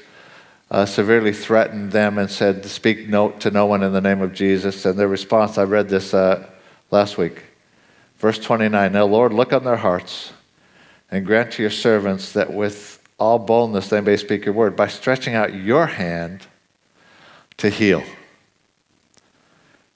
uh, 0.72 0.86
severely 0.86 1.32
threatened 1.32 1.92
them 1.92 2.18
and 2.18 2.30
said, 2.30 2.66
Speak 2.66 3.08
no, 3.08 3.30
to 3.32 3.52
no 3.52 3.68
one 3.68 3.84
in 3.84 3.94
the 3.94 4.02
name 4.02 4.22
of 4.22 4.34
Jesus. 4.34 4.86
And 4.86 4.98
their 4.98 5.08
response, 5.08 5.58
I 5.58 5.64
read 5.64 5.88
this 5.88 6.14
uh, 6.14 6.50
last 6.92 7.18
week. 7.18 7.44
Verse 8.18 8.40
29 8.40 8.92
Now, 8.92 9.06
Lord, 9.06 9.34
look 9.34 9.54
on 9.54 9.64
their 9.64 9.78
hearts 9.78 10.34
and 11.12 11.26
grant 11.26 11.52
to 11.54 11.62
your 11.62 11.72
servants 11.72 12.32
that 12.34 12.54
with 12.54 13.02
all 13.18 13.40
boldness 13.40 13.90
they 13.90 14.02
may 14.02 14.18
speak 14.18 14.46
your 14.46 14.54
word 14.54 14.76
by 14.76 14.88
stretching 14.88 15.36
out 15.36 15.54
your 15.54 15.88
hand 15.88 16.48
to 17.58 17.70
heal. 17.70 18.04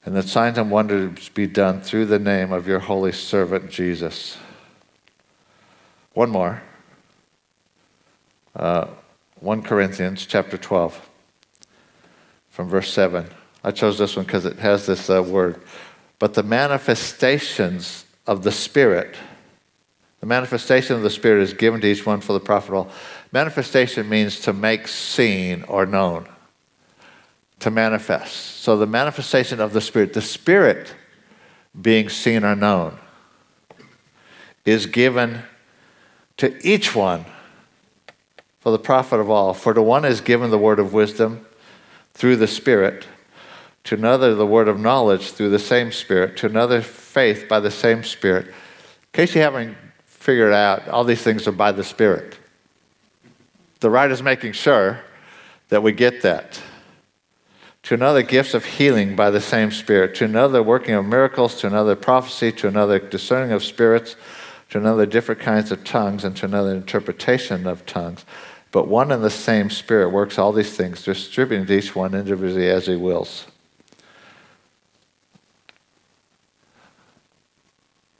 And 0.04 0.16
that 0.16 0.28
signs 0.28 0.56
and 0.56 0.70
wonders 0.70 1.28
be 1.28 1.46
done 1.46 1.82
through 1.82 2.06
the 2.06 2.18
name 2.18 2.52
of 2.52 2.66
your 2.66 2.78
holy 2.78 3.12
servant 3.12 3.70
Jesus. 3.70 4.38
One 6.14 6.30
more. 6.30 6.62
Uh, 8.56 8.86
1 9.40 9.62
Corinthians 9.62 10.26
chapter 10.26 10.58
12, 10.58 11.08
from 12.50 12.68
verse 12.68 12.92
7. 12.92 13.26
I 13.62 13.70
chose 13.70 13.98
this 13.98 14.16
one 14.16 14.26
because 14.26 14.44
it 14.44 14.58
has 14.58 14.86
this 14.86 15.08
uh, 15.08 15.22
word 15.22 15.62
but 16.20 16.34
the 16.34 16.42
manifestations 16.44 18.04
of 18.26 18.44
the 18.44 18.52
Spirit. 18.52 19.16
The 20.20 20.26
manifestation 20.26 20.94
of 20.94 21.02
the 21.02 21.10
Spirit 21.10 21.42
is 21.42 21.54
given 21.54 21.80
to 21.80 21.86
each 21.88 22.04
one 22.06 22.20
for 22.20 22.34
the 22.34 22.40
profit 22.40 22.70
of 22.70 22.74
all. 22.76 22.90
Manifestation 23.32 24.08
means 24.08 24.38
to 24.40 24.52
make 24.52 24.86
seen 24.86 25.64
or 25.64 25.86
known, 25.86 26.28
to 27.60 27.70
manifest. 27.70 28.60
So 28.60 28.76
the 28.76 28.86
manifestation 28.86 29.60
of 29.60 29.72
the 29.72 29.80
Spirit, 29.80 30.12
the 30.12 30.20
Spirit 30.20 30.94
being 31.80 32.10
seen 32.10 32.44
or 32.44 32.54
known, 32.54 32.98
is 34.66 34.84
given 34.84 35.42
to 36.36 36.54
each 36.64 36.94
one 36.94 37.24
for 38.60 38.70
the 38.72 38.78
profit 38.78 39.20
of 39.20 39.30
all. 39.30 39.54
For 39.54 39.72
to 39.72 39.80
one 39.80 40.04
is 40.04 40.20
given 40.20 40.50
the 40.50 40.58
word 40.58 40.78
of 40.78 40.92
wisdom 40.92 41.46
through 42.12 42.36
the 42.36 42.46
Spirit 42.46 43.06
to 43.84 43.94
another 43.94 44.34
the 44.34 44.46
word 44.46 44.68
of 44.68 44.78
knowledge 44.78 45.32
through 45.32 45.50
the 45.50 45.58
same 45.58 45.92
Spirit, 45.92 46.36
to 46.38 46.46
another 46.46 46.82
faith 46.82 47.46
by 47.48 47.60
the 47.60 47.70
same 47.70 48.04
Spirit. 48.04 48.46
In 48.46 48.54
case 49.12 49.34
you 49.34 49.40
haven't 49.40 49.76
figured 50.06 50.52
out, 50.52 50.88
all 50.88 51.04
these 51.04 51.22
things 51.22 51.48
are 51.48 51.52
by 51.52 51.72
the 51.72 51.84
Spirit. 51.84 52.38
The 53.80 53.90
writer 53.90 54.12
is 54.12 54.22
making 54.22 54.52
sure 54.52 55.00
that 55.70 55.82
we 55.82 55.92
get 55.92 56.22
that. 56.22 56.60
To 57.84 57.94
another, 57.94 58.22
gifts 58.22 58.52
of 58.52 58.64
healing 58.64 59.16
by 59.16 59.30
the 59.30 59.40
same 59.40 59.70
Spirit. 59.70 60.14
To 60.16 60.26
another, 60.26 60.62
working 60.62 60.94
of 60.94 61.06
miracles. 61.06 61.58
To 61.60 61.66
another, 61.66 61.96
prophecy. 61.96 62.52
To 62.52 62.68
another, 62.68 62.98
discerning 62.98 63.52
of 63.52 63.64
spirits. 63.64 64.16
To 64.70 64.78
another, 64.78 65.06
different 65.06 65.40
kinds 65.40 65.72
of 65.72 65.82
tongues. 65.82 66.22
And 66.22 66.36
to 66.36 66.46
another, 66.46 66.74
interpretation 66.74 67.66
of 67.66 67.86
tongues. 67.86 68.26
But 68.70 68.86
one 68.86 69.10
and 69.10 69.24
the 69.24 69.30
same 69.30 69.70
Spirit 69.70 70.10
works 70.10 70.38
all 70.38 70.52
these 70.52 70.76
things, 70.76 71.02
distributing 71.02 71.66
to 71.66 71.78
each 71.78 71.96
one 71.96 72.14
individually 72.14 72.68
as 72.68 72.86
he 72.86 72.96
wills. 72.96 73.46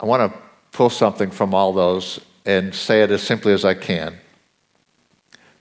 I 0.01 0.05
want 0.05 0.33
to 0.33 0.39
pull 0.71 0.89
something 0.89 1.29
from 1.29 1.53
all 1.53 1.73
those 1.73 2.19
and 2.43 2.73
say 2.73 3.03
it 3.03 3.11
as 3.11 3.21
simply 3.21 3.53
as 3.53 3.63
I 3.63 3.75
can. 3.75 4.17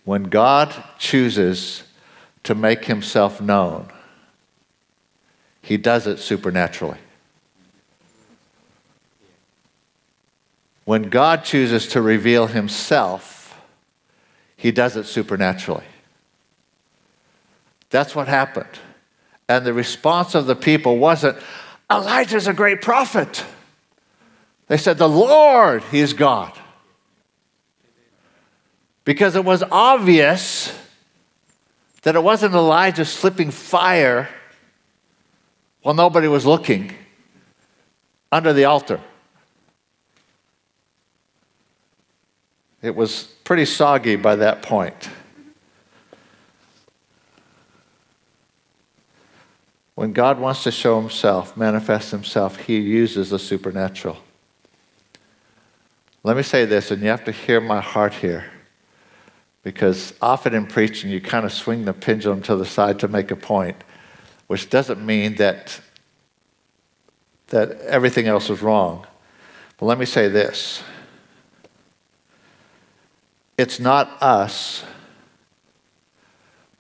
When 0.05 0.25
God 0.25 0.75
chooses 0.99 1.83
to 2.45 2.55
make 2.55 2.87
himself 2.87 3.41
known, 3.41 3.89
he 5.61 5.77
does 5.77 6.07
it 6.07 6.19
supernaturally. 6.19 6.97
When 10.87 11.11
God 11.11 11.45
chooses 11.45 11.87
to 11.89 12.01
reveal 12.01 12.47
himself, 12.47 13.61
he 14.57 14.73
does 14.73 14.97
it 14.97 15.05
supernaturally. 15.05 15.85
That's 17.91 18.15
what 18.15 18.27
happened. 18.27 18.79
And 19.49 19.67
the 19.67 19.75
response 19.75 20.35
of 20.35 20.47
the 20.47 20.57
people 20.57 20.97
wasn't, 20.97 21.37
Elijah's 21.91 22.47
a 22.47 22.55
great 22.55 22.81
prophet. 22.81 23.45
They 24.71 24.77
said, 24.77 24.99
The 24.99 25.09
Lord, 25.09 25.83
is 25.91 26.13
God. 26.13 26.57
Because 29.05 29.35
it 29.35 29.45
was 29.45 29.65
obvious 29.69 30.73
that 32.03 32.15
it 32.15 32.23
wasn't 32.23 32.55
Elijah 32.55 33.05
slipping 33.05 33.51
fire 33.51 34.29
while 35.83 35.97
nobody 35.97 36.29
was 36.29 36.47
looking 36.47 36.95
under 38.31 38.53
the 38.53 38.67
altar. 38.67 39.01
It 42.81 42.95
was 42.95 43.25
pretty 43.43 43.65
soggy 43.65 44.15
by 44.15 44.37
that 44.37 44.63
point. 44.63 45.11
When 49.97 50.13
God 50.13 50.39
wants 50.39 50.63
to 50.63 50.71
show 50.71 51.01
himself, 51.01 51.57
manifest 51.57 52.13
himself, 52.13 52.57
he 52.57 52.79
uses 52.79 53.31
the 53.31 53.39
supernatural. 53.41 54.19
Let 56.23 56.37
me 56.37 56.43
say 56.43 56.65
this, 56.65 56.91
and 56.91 57.03
you 57.03 57.09
have 57.09 57.25
to 57.25 57.33
hear 57.33 57.61
my 57.61 57.81
heart 57.81 58.15
here. 58.15 58.51
Because 59.63 60.15
often 60.21 60.55
in 60.55 60.67
preaching, 60.67 61.11
you 61.11 61.21
kind 61.21 61.45
of 61.45 61.53
swing 61.53 61.85
the 61.85 61.93
pendulum 61.93 62.43
to 62.43 62.57
the 62.57 62.65
side 62.65 62.99
to 63.01 63.09
make 63.09 63.31
a 63.31 63.37
point, 63.37 63.77
which 64.47 64.71
doesn't 64.71 65.05
mean 65.05 65.37
that, 65.37 65.81
that 67.49 67.73
everything 67.83 68.27
else 68.27 68.51
is 68.51 68.63
wrong. 68.63 69.07
But 69.79 69.87
let 69.87 69.99
me 69.99 70.07
say 70.07 70.29
this 70.29 70.83
it's 73.57 73.79
not 73.79 74.23
us 74.23 74.85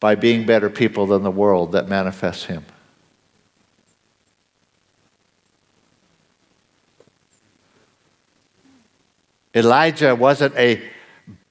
by 0.00 0.14
being 0.14 0.46
better 0.46 0.70
people 0.70 1.06
than 1.06 1.22
the 1.22 1.30
world 1.30 1.72
that 1.72 1.88
manifests 1.88 2.44
Him. 2.44 2.64
Elijah 9.54 10.14
wasn't 10.14 10.54
a 10.56 10.82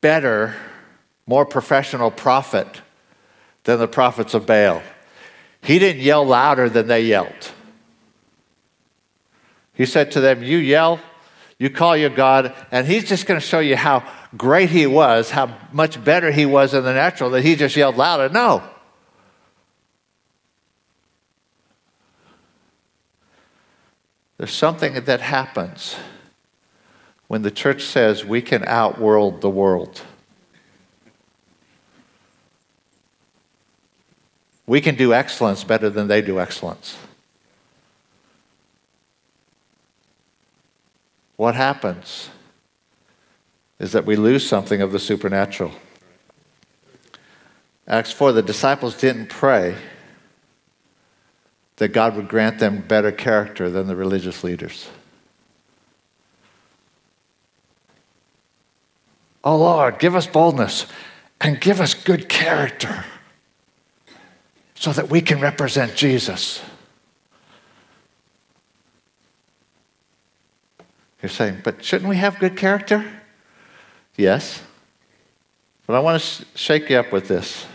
better, 0.02 0.56
more 1.28 1.46
professional 1.46 2.12
prophet 2.12 2.82
than 3.64 3.80
the 3.80 3.88
prophets 3.88 4.34
of 4.34 4.46
Baal. 4.46 4.82
He 5.62 5.80
didn't 5.80 6.02
yell 6.02 6.26
louder 6.26 6.70
than 6.70 6.88
they 6.88 7.02
yelled. 7.02 7.52
He 9.74 9.86
said 9.86 10.12
to 10.12 10.22
them, 10.22 10.44
You 10.44 10.58
yell, 10.58 11.00
you 11.58 11.70
call 11.70 11.96
your 11.98 12.10
God, 12.10 12.54
and 12.72 12.88
he's 12.88 13.08
just 13.08 13.26
going 13.26 13.40
to 13.40 13.46
show 13.46 13.60
you 13.60 13.76
how 13.76 14.10
great 14.38 14.70
he 14.70 14.88
was, 14.88 15.30
how 15.30 15.58
much 15.72 16.02
better 16.04 16.32
he 16.32 16.46
was 16.46 16.74
in 16.74 16.84
the 16.84 16.94
natural, 16.94 17.30
that 17.32 17.44
he 17.44 17.56
just 17.56 17.76
yelled 17.76 17.98
louder. 17.98 18.30
No. 18.30 18.64
There's 24.38 24.54
something 24.54 24.94
that 24.94 25.20
happens 25.20 25.98
when 27.30 27.44
the 27.44 27.52
church 27.52 27.84
says 27.84 28.26
we 28.26 28.42
can 28.42 28.66
outworld 28.66 29.40
the 29.40 29.50
world. 29.50 30.02
We 34.66 34.82
can 34.82 34.96
do 34.96 35.14
excellence 35.14 35.64
better 35.64 35.92
than 35.92 36.08
they 36.08 36.24
do 36.24 36.40
excellence. 36.40 36.98
What 41.38 41.54
happens 41.54 42.30
is 43.78 43.92
that 43.92 44.06
we 44.06 44.16
lose 44.16 44.48
something 44.48 44.82
of 44.82 44.92
the 44.92 45.00
supernatural. 45.00 45.72
Acts 47.88 48.12
4 48.12 48.32
the 48.32 48.42
disciples 48.42 48.98
didn't 48.98 49.28
pray 49.28 49.76
that 51.76 51.90
God 51.90 52.16
would 52.16 52.28
grant 52.28 52.58
them 52.58 52.82
better 52.82 53.12
character 53.12 53.70
than 53.70 53.86
the 53.86 53.96
religious 53.96 54.44
leaders. 54.44 54.90
Oh 59.44 59.58
Lord, 59.58 60.00
give 60.00 60.16
us 60.16 60.28
boldness 60.28 60.86
and 61.40 61.60
give 61.60 61.80
us 61.80 61.94
good 61.94 62.28
character 62.28 63.06
so 64.76 64.92
that 64.94 65.10
we 65.10 65.22
can 65.22 65.40
represent 65.40 65.96
Jesus. 65.96 66.62
You're 71.22 71.30
saying, 71.30 71.60
but 71.64 71.84
shouldn't 71.84 72.10
we 72.10 72.16
have 72.18 72.40
good 72.40 72.56
character? 72.56 73.06
Yes. 74.16 74.62
But 75.86 75.96
I 75.96 76.00
want 76.00 76.22
to 76.22 76.28
sh- 76.28 76.46
shake 76.56 76.90
you 76.90 76.98
up 76.98 77.12
with 77.12 77.28
this. 77.28 77.66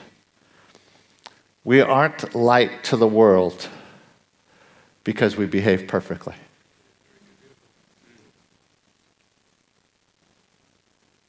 We 1.63 1.81
aren't 1.81 2.35
light 2.35 2.85
to 2.85 2.97
the 2.97 3.09
world 3.09 3.69
because 5.03 5.37
we 5.37 5.47
behave 5.47 5.87
perfectly. 5.87 6.35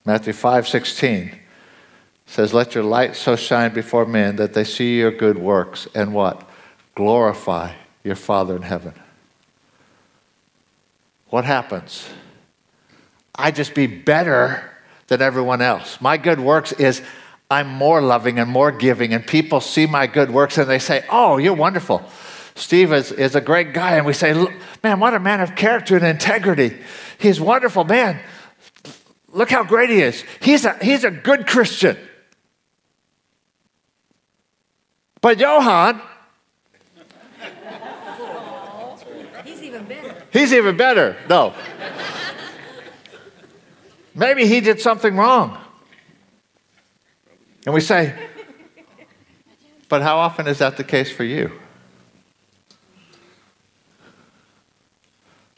Matthew 0.05 0.33
5:16 0.33 1.35
says, 2.27 2.53
Let 2.53 2.75
your 2.75 2.83
light 2.83 3.15
so 3.15 3.35
shine 3.35 3.73
before 3.73 4.05
men 4.05 4.35
that 4.37 4.53
they 4.53 4.63
see 4.63 4.97
your 4.97 5.11
good 5.11 5.37
works 5.37 5.87
and 5.95 6.13
what? 6.13 6.47
Glorify 6.93 7.73
your 8.03 8.15
Father 8.15 8.55
in 8.55 8.61
heaven. 8.61 8.93
What 11.29 11.43
happens? 11.45 12.07
I 13.33 13.51
just 13.51 13.73
be 13.73 13.87
better 13.87 14.71
than 15.07 15.21
everyone 15.21 15.61
else. 15.61 15.99
My 15.99 16.17
good 16.17 16.39
works 16.39 16.71
is 16.71 17.01
I'm 17.49 17.67
more 17.67 18.01
loving 18.01 18.39
and 18.39 18.49
more 18.49 18.71
giving, 18.71 19.13
and 19.13 19.25
people 19.25 19.59
see 19.59 19.85
my 19.85 20.07
good 20.07 20.31
works 20.31 20.57
and 20.57 20.69
they 20.69 20.79
say, 20.79 21.03
Oh, 21.09 21.37
you're 21.37 21.53
wonderful. 21.53 22.03
Steve 22.55 22.93
is, 22.93 23.11
is 23.11 23.35
a 23.35 23.41
great 23.41 23.73
guy. 23.73 23.97
And 23.97 24.05
we 24.05 24.13
say, 24.13 24.33
Man, 24.83 24.99
what 24.99 25.13
a 25.13 25.19
man 25.19 25.41
of 25.41 25.55
character 25.55 25.95
and 25.95 26.05
integrity. 26.05 26.77
He's 27.19 27.39
wonderful, 27.41 27.83
man. 27.83 28.19
Look 29.35 29.51
how 29.51 29.65
great 29.65 29.89
he 29.89 30.01
is. 30.01 30.23
He's 30.39 30.63
a, 30.63 30.77
he's 30.81 31.03
a 31.03 31.11
good 31.11 31.45
Christian. 31.45 31.97
But 35.19 35.39
Johan, 35.39 36.01
He's 39.43 39.61
even 39.61 39.83
better. 39.83 40.15
he's 40.31 40.53
even 40.53 40.77
better. 40.77 41.17
No. 41.29 41.53
Maybe 44.15 44.47
he 44.47 44.61
did 44.61 44.79
something 44.79 45.17
wrong. 45.17 45.57
And 47.65 47.73
we 47.75 47.81
say, 47.81 48.15
but 49.89 50.01
how 50.01 50.15
often 50.17 50.47
is 50.47 50.59
that 50.59 50.77
the 50.77 50.85
case 50.85 51.11
for 51.11 51.25
you? 51.25 51.51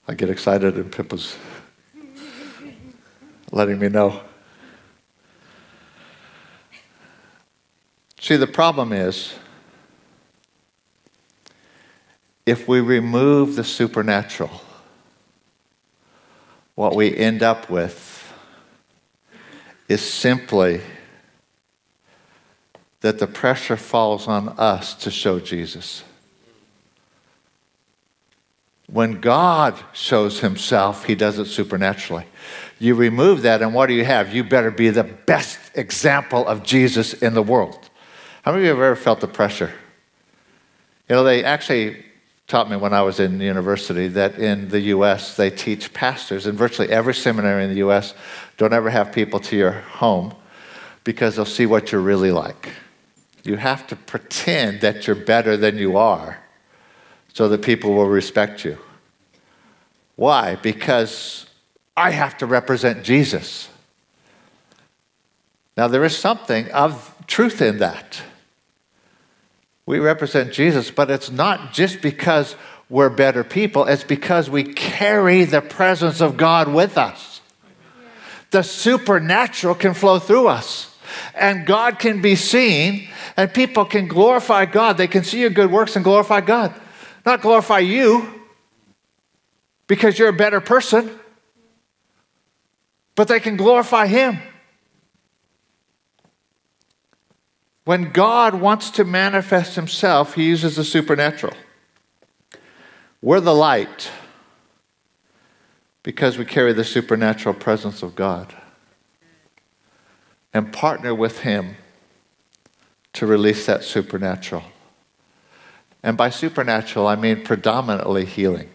I 0.08 0.16
get 0.16 0.32
excited 0.32 0.78
and 0.78 0.92
Pippa's 0.92 1.36
letting 3.52 3.80
me 3.80 3.90
know. 3.90 4.22
See, 8.20 8.36
the 8.36 8.48
problem 8.48 8.92
is 8.92 9.34
if 12.46 12.68
we 12.68 12.80
remove 12.80 13.56
the 13.56 13.64
supernatural, 13.64 14.62
what 16.76 16.96
we 16.96 17.16
end 17.16 17.44
up 17.44 17.70
with 17.70 18.34
is 19.88 20.02
simply 20.02 20.82
that 23.02 23.20
the 23.20 23.28
pressure 23.28 23.78
falls 23.78 24.28
on 24.28 24.50
us 24.58 24.94
to 24.96 25.12
show 25.12 25.40
Jesus. 25.40 26.04
When 28.88 29.20
God 29.20 29.78
shows 29.92 30.40
himself, 30.40 31.04
he 31.04 31.16
does 31.16 31.40
it 31.40 31.46
supernaturally. 31.46 32.26
You 32.80 32.96
remove 32.96 33.42
that, 33.42 33.62
and 33.62 33.74
what 33.74 33.88
do 33.88 33.94
you 33.94 34.06
have? 34.06 34.34
You 34.34 34.44
better 34.44 34.72
be 34.72 34.90
the 34.90 35.04
best 35.04 35.60
example 35.76 36.48
of 36.48 36.64
Jesus 36.64 37.14
in 37.14 37.34
the 37.34 37.44
world. 37.44 37.90
How 38.44 38.52
many 38.52 38.64
of 38.64 38.66
you 38.66 38.70
have 38.70 38.84
ever 38.84 38.96
felt 38.96 39.20
the 39.20 39.28
pressure? 39.28 39.74
You 41.10 41.16
know, 41.16 41.24
they 41.24 41.44
actually 41.44 42.06
taught 42.48 42.70
me 42.70 42.78
when 42.78 42.94
I 42.94 43.02
was 43.02 43.20
in 43.20 43.42
university 43.42 44.08
that 44.10 44.40
in 44.40 44.70
the 44.70 44.80
U.S., 44.80 45.36
they 45.36 45.50
teach 45.50 45.94
pastors 45.94 46.48
in 46.48 46.56
virtually 46.56 46.90
every 46.90 47.14
seminary 47.14 47.66
in 47.66 47.70
the 47.70 47.78
U.S. 47.78 48.14
don't 48.56 48.74
ever 48.74 48.90
have 48.90 49.12
people 49.12 49.42
to 49.42 49.58
your 49.58 49.72
home 49.72 50.34
because 51.04 51.36
they'll 51.36 51.46
see 51.46 51.66
what 51.66 51.92
you're 51.92 52.00
really 52.00 52.32
like. 52.32 52.70
You 53.44 53.58
have 53.58 53.86
to 53.88 53.98
pretend 53.98 54.80
that 54.80 55.08
you're 55.08 55.16
better 55.16 55.58
than 55.58 55.78
you 55.78 55.98
are 55.98 56.40
so 57.38 57.48
that 57.48 57.62
people 57.62 57.94
will 57.94 58.08
respect 58.08 58.66
you. 58.66 58.76
Why? 60.16 60.56
Because 60.56 61.46
I 61.96 62.10
have 62.10 62.36
to 62.40 62.48
represent 62.48 63.04
Jesus. 63.04 63.70
Now, 65.78 65.88
there 65.88 66.04
is 66.04 66.18
something 66.18 66.72
of 66.72 67.14
truth 67.28 67.62
in 67.62 67.78
that. 67.78 68.24
We 69.86 70.00
represent 70.00 70.52
Jesus, 70.52 70.90
but 70.90 71.12
it's 71.12 71.30
not 71.30 71.74
just 71.74 72.02
because 72.02 72.56
we're 72.90 73.12
better 73.12 73.44
people, 73.44 73.86
it's 73.86 74.04
because 74.04 74.50
we 74.50 74.64
carry 74.64 75.44
the 75.44 75.62
presence 75.62 76.22
of 76.22 76.38
God 76.38 76.68
with 76.68 76.98
us. 76.98 77.42
The 78.50 78.64
supernatural 78.64 79.76
can 79.76 79.94
flow 79.94 80.18
through 80.18 80.48
us, 80.48 80.98
and 81.36 81.68
God 81.68 82.00
can 82.00 82.20
be 82.20 82.36
seen, 82.36 83.10
and 83.38 83.54
people 83.54 83.86
can 83.86 84.08
glorify 84.08 84.66
God. 84.66 84.98
They 84.98 85.08
can 85.08 85.24
see 85.24 85.42
your 85.42 85.52
good 85.52 85.72
works 85.72 85.96
and 85.96 86.04
glorify 86.04 86.42
God, 86.42 86.74
not 87.28 87.42
glorify 87.42 87.80
you 87.80 88.34
because 89.86 90.18
you're 90.18 90.30
a 90.30 90.34
better 90.34 90.60
person, 90.60 91.12
but 93.16 93.28
they 93.28 93.40
can 93.40 93.58
glorify 93.58 94.08
Him. 94.08 94.40
When 97.88 98.12
God 98.12 98.56
wants 98.56 98.92
to 98.92 99.06
manifest 99.06 99.76
himself, 99.76 100.34
he 100.34 100.44
uses 100.44 100.76
the 100.76 100.84
supernatural. 100.84 101.54
We're 103.22 103.40
the 103.40 103.56
light 103.56 104.12
because 106.04 106.38
we 106.38 106.44
carry 106.44 106.74
the 106.74 106.84
supernatural 106.84 107.56
presence 107.56 108.04
of 108.04 108.14
God 108.14 108.54
and 110.54 110.74
partner 110.74 111.16
with 111.16 111.40
him 111.40 111.78
to 113.14 113.26
release 113.26 113.66
that 113.68 113.86
supernatural. 113.86 114.64
And 116.04 116.16
by 116.16 116.30
supernatural, 116.30 117.08
I 117.08 117.16
mean 117.16 117.44
predominantly 117.44 118.26
healing. 118.26 118.70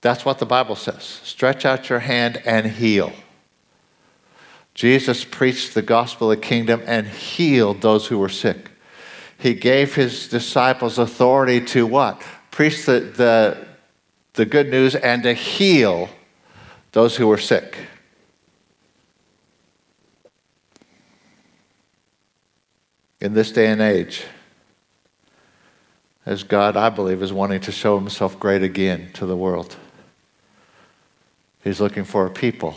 That's 0.00 0.24
what 0.24 0.38
the 0.38 0.46
Bible 0.46 0.76
says. 0.76 1.02
Stretch 1.02 1.64
out 1.64 1.88
your 1.88 2.00
hand 2.00 2.42
and 2.44 2.66
heal. 2.66 3.12
Jesus 4.74 5.24
preached 5.24 5.74
the 5.74 5.82
gospel 5.82 6.30
of 6.30 6.40
the 6.40 6.46
kingdom 6.46 6.82
and 6.84 7.06
healed 7.06 7.80
those 7.80 8.08
who 8.08 8.18
were 8.18 8.28
sick. 8.28 8.70
He 9.38 9.54
gave 9.54 9.94
his 9.94 10.28
disciples 10.28 10.98
authority 10.98 11.60
to 11.66 11.86
what? 11.86 12.22
Preach 12.50 12.84
the, 12.86 13.00
the, 13.00 13.66
the 14.34 14.44
good 14.44 14.68
news 14.68 14.94
and 14.94 15.22
to 15.22 15.32
heal 15.32 16.08
those 16.92 17.16
who 17.16 17.26
were 17.26 17.38
sick. 17.38 17.78
In 23.20 23.32
this 23.32 23.52
day 23.52 23.68
and 23.68 23.80
age, 23.80 24.24
as 26.26 26.42
God, 26.42 26.76
I 26.76 26.90
believe, 26.90 27.22
is 27.22 27.32
wanting 27.32 27.60
to 27.60 27.72
show 27.72 27.98
himself 27.98 28.38
great 28.40 28.62
again 28.62 29.10
to 29.14 29.26
the 29.26 29.36
world, 29.36 29.76
he's 31.62 31.80
looking 31.80 32.04
for 32.04 32.26
a 32.26 32.30
people 32.30 32.76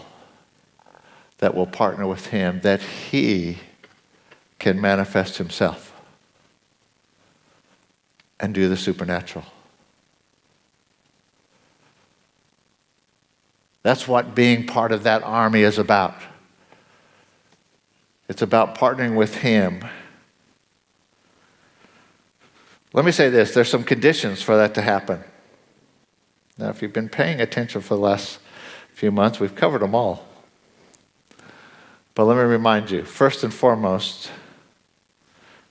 that 1.38 1.56
will 1.56 1.68
partner 1.68 2.08
with 2.08 2.28
him 2.28 2.60
that 2.62 2.82
he 2.82 3.60
can 4.60 4.82
manifest 4.82 5.38
himself 5.38 5.94
and 8.40 8.54
do 8.54 8.68
the 8.68 8.78
supernatural. 8.78 9.46
That's 13.84 14.08
what 14.08 14.36
being 14.36 14.68
part 14.68 14.92
of 14.92 15.04
that 15.04 15.24
army 15.24 15.62
is 15.62 15.78
about. 15.78 16.16
It's 18.28 18.42
about 18.42 18.78
partnering 18.78 19.16
with 19.16 19.36
him. 19.36 19.86
Let 22.94 23.06
me 23.06 23.12
say 23.12 23.30
this 23.30 23.54
there's 23.54 23.70
some 23.70 23.84
conditions 23.84 24.42
for 24.42 24.58
that 24.58 24.74
to 24.76 24.82
happen. 24.82 25.24
Now, 26.58 26.70
if 26.70 26.82
you've 26.82 26.94
been 26.94 27.10
paying 27.10 27.40
attention 27.40 27.82
for 27.82 27.96
the 27.96 28.02
last 28.02 28.40
few 28.94 29.12
months, 29.12 29.40
we've 29.40 29.56
covered 29.56 29.82
them 29.82 29.94
all. 29.94 30.26
But 32.16 32.26
let 32.26 32.38
me 32.38 32.44
remind 32.44 32.90
you 32.90 33.04
first 33.04 33.44
and 33.44 33.54
foremost, 33.54 34.32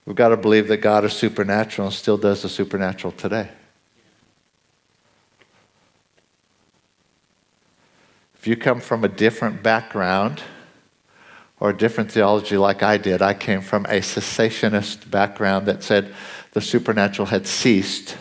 we've 0.04 0.14
got 0.14 0.28
to 0.28 0.36
believe 0.36 0.68
that 0.68 0.76
God 0.76 1.04
is 1.04 1.12
supernatural 1.12 1.88
and 1.88 1.94
still 1.94 2.16
does 2.16 2.42
the 2.42 2.48
supernatural 2.48 3.12
today. 3.12 3.48
If 8.38 8.46
you 8.46 8.56
come 8.56 8.78
from 8.78 9.02
a 9.02 9.08
different 9.08 9.64
background 9.64 10.40
or 11.58 11.70
a 11.70 11.76
different 11.76 12.12
theology 12.12 12.56
like 12.56 12.80
I 12.80 12.96
did, 12.96 13.22
I 13.22 13.34
came 13.34 13.60
from 13.60 13.86
a 13.86 13.98
cessationist 13.98 15.10
background 15.10 15.66
that 15.66 15.82
said 15.82 16.14
the 16.56 16.62
supernatural 16.62 17.26
had 17.26 17.46
ceased. 17.46 18.16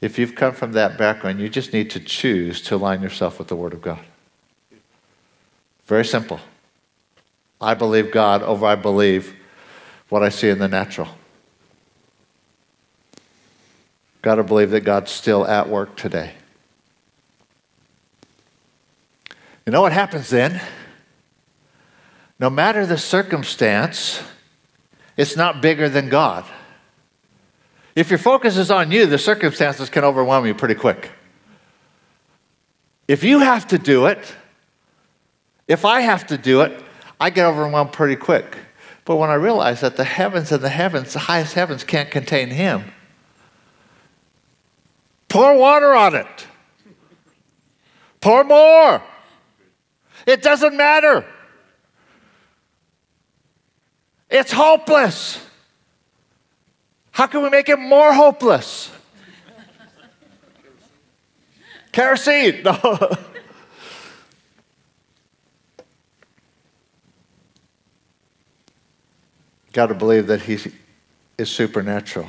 If 0.00 0.18
you've 0.18 0.34
come 0.34 0.52
from 0.52 0.72
that 0.72 0.98
background, 0.98 1.38
you 1.38 1.48
just 1.48 1.72
need 1.72 1.88
to 1.90 2.00
choose 2.00 2.60
to 2.62 2.74
align 2.74 3.00
yourself 3.00 3.38
with 3.38 3.46
the 3.46 3.54
Word 3.54 3.72
of 3.74 3.80
God. 3.80 4.00
Very 5.84 6.04
simple. 6.04 6.40
I 7.60 7.74
believe 7.74 8.10
God 8.10 8.42
over 8.42 8.66
I 8.66 8.74
believe 8.74 9.36
what 10.08 10.24
I 10.24 10.30
see 10.30 10.48
in 10.48 10.58
the 10.58 10.66
natural. 10.66 11.06
Got 14.20 14.34
to 14.34 14.42
believe 14.42 14.70
that 14.70 14.80
God's 14.80 15.12
still 15.12 15.46
at 15.46 15.68
work 15.68 15.96
today. 15.96 16.34
You 19.64 19.70
know 19.70 19.80
what 19.80 19.92
happens 19.92 20.28
then? 20.30 20.60
No 22.40 22.50
matter 22.50 22.84
the 22.84 22.98
circumstance, 22.98 24.24
it's 25.16 25.36
not 25.36 25.62
bigger 25.62 25.88
than 25.88 26.08
God. 26.08 26.44
If 27.96 28.10
your 28.10 28.18
focus 28.18 28.58
is 28.58 28.70
on 28.70 28.92
you, 28.92 29.06
the 29.06 29.18
circumstances 29.18 29.88
can 29.88 30.04
overwhelm 30.04 30.44
you 30.46 30.54
pretty 30.54 30.74
quick. 30.74 31.10
If 33.08 33.24
you 33.24 33.38
have 33.38 33.66
to 33.68 33.78
do 33.78 34.04
it, 34.06 34.34
if 35.66 35.86
I 35.86 36.02
have 36.02 36.26
to 36.26 36.36
do 36.36 36.60
it, 36.60 36.84
I 37.18 37.30
get 37.30 37.46
overwhelmed 37.46 37.92
pretty 37.92 38.16
quick. 38.16 38.58
But 39.06 39.16
when 39.16 39.30
I 39.30 39.34
realize 39.34 39.80
that 39.80 39.96
the 39.96 40.04
heavens 40.04 40.52
and 40.52 40.62
the 40.62 40.68
heavens, 40.68 41.14
the 41.14 41.20
highest 41.20 41.54
heavens, 41.54 41.84
can't 41.84 42.10
contain 42.10 42.50
Him, 42.50 42.84
pour 45.28 45.56
water 45.56 45.94
on 45.94 46.14
it. 46.14 46.46
Pour 48.20 48.44
more. 48.44 49.02
It 50.26 50.42
doesn't 50.42 50.76
matter. 50.76 51.24
It's 54.28 54.50
hopeless. 54.50 55.45
How 57.16 57.26
can 57.26 57.42
we 57.42 57.48
make 57.48 57.68
it 57.70 57.78
more 57.78 58.12
hopeless? 58.12 58.90
Kerosene. 61.90 62.62
Got 69.72 69.86
to 69.86 69.94
believe 69.94 70.26
that 70.26 70.42
He 70.42 70.58
is 71.38 71.48
supernatural. 71.48 72.28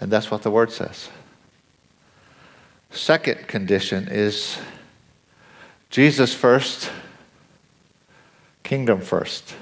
And 0.00 0.10
that's 0.10 0.30
what 0.30 0.42
the 0.42 0.50
Word 0.50 0.72
says. 0.72 1.10
Second 2.90 3.46
condition 3.46 4.08
is 4.10 4.56
Jesus 5.90 6.32
first, 6.32 6.90
kingdom 8.62 9.02
first. 9.02 9.54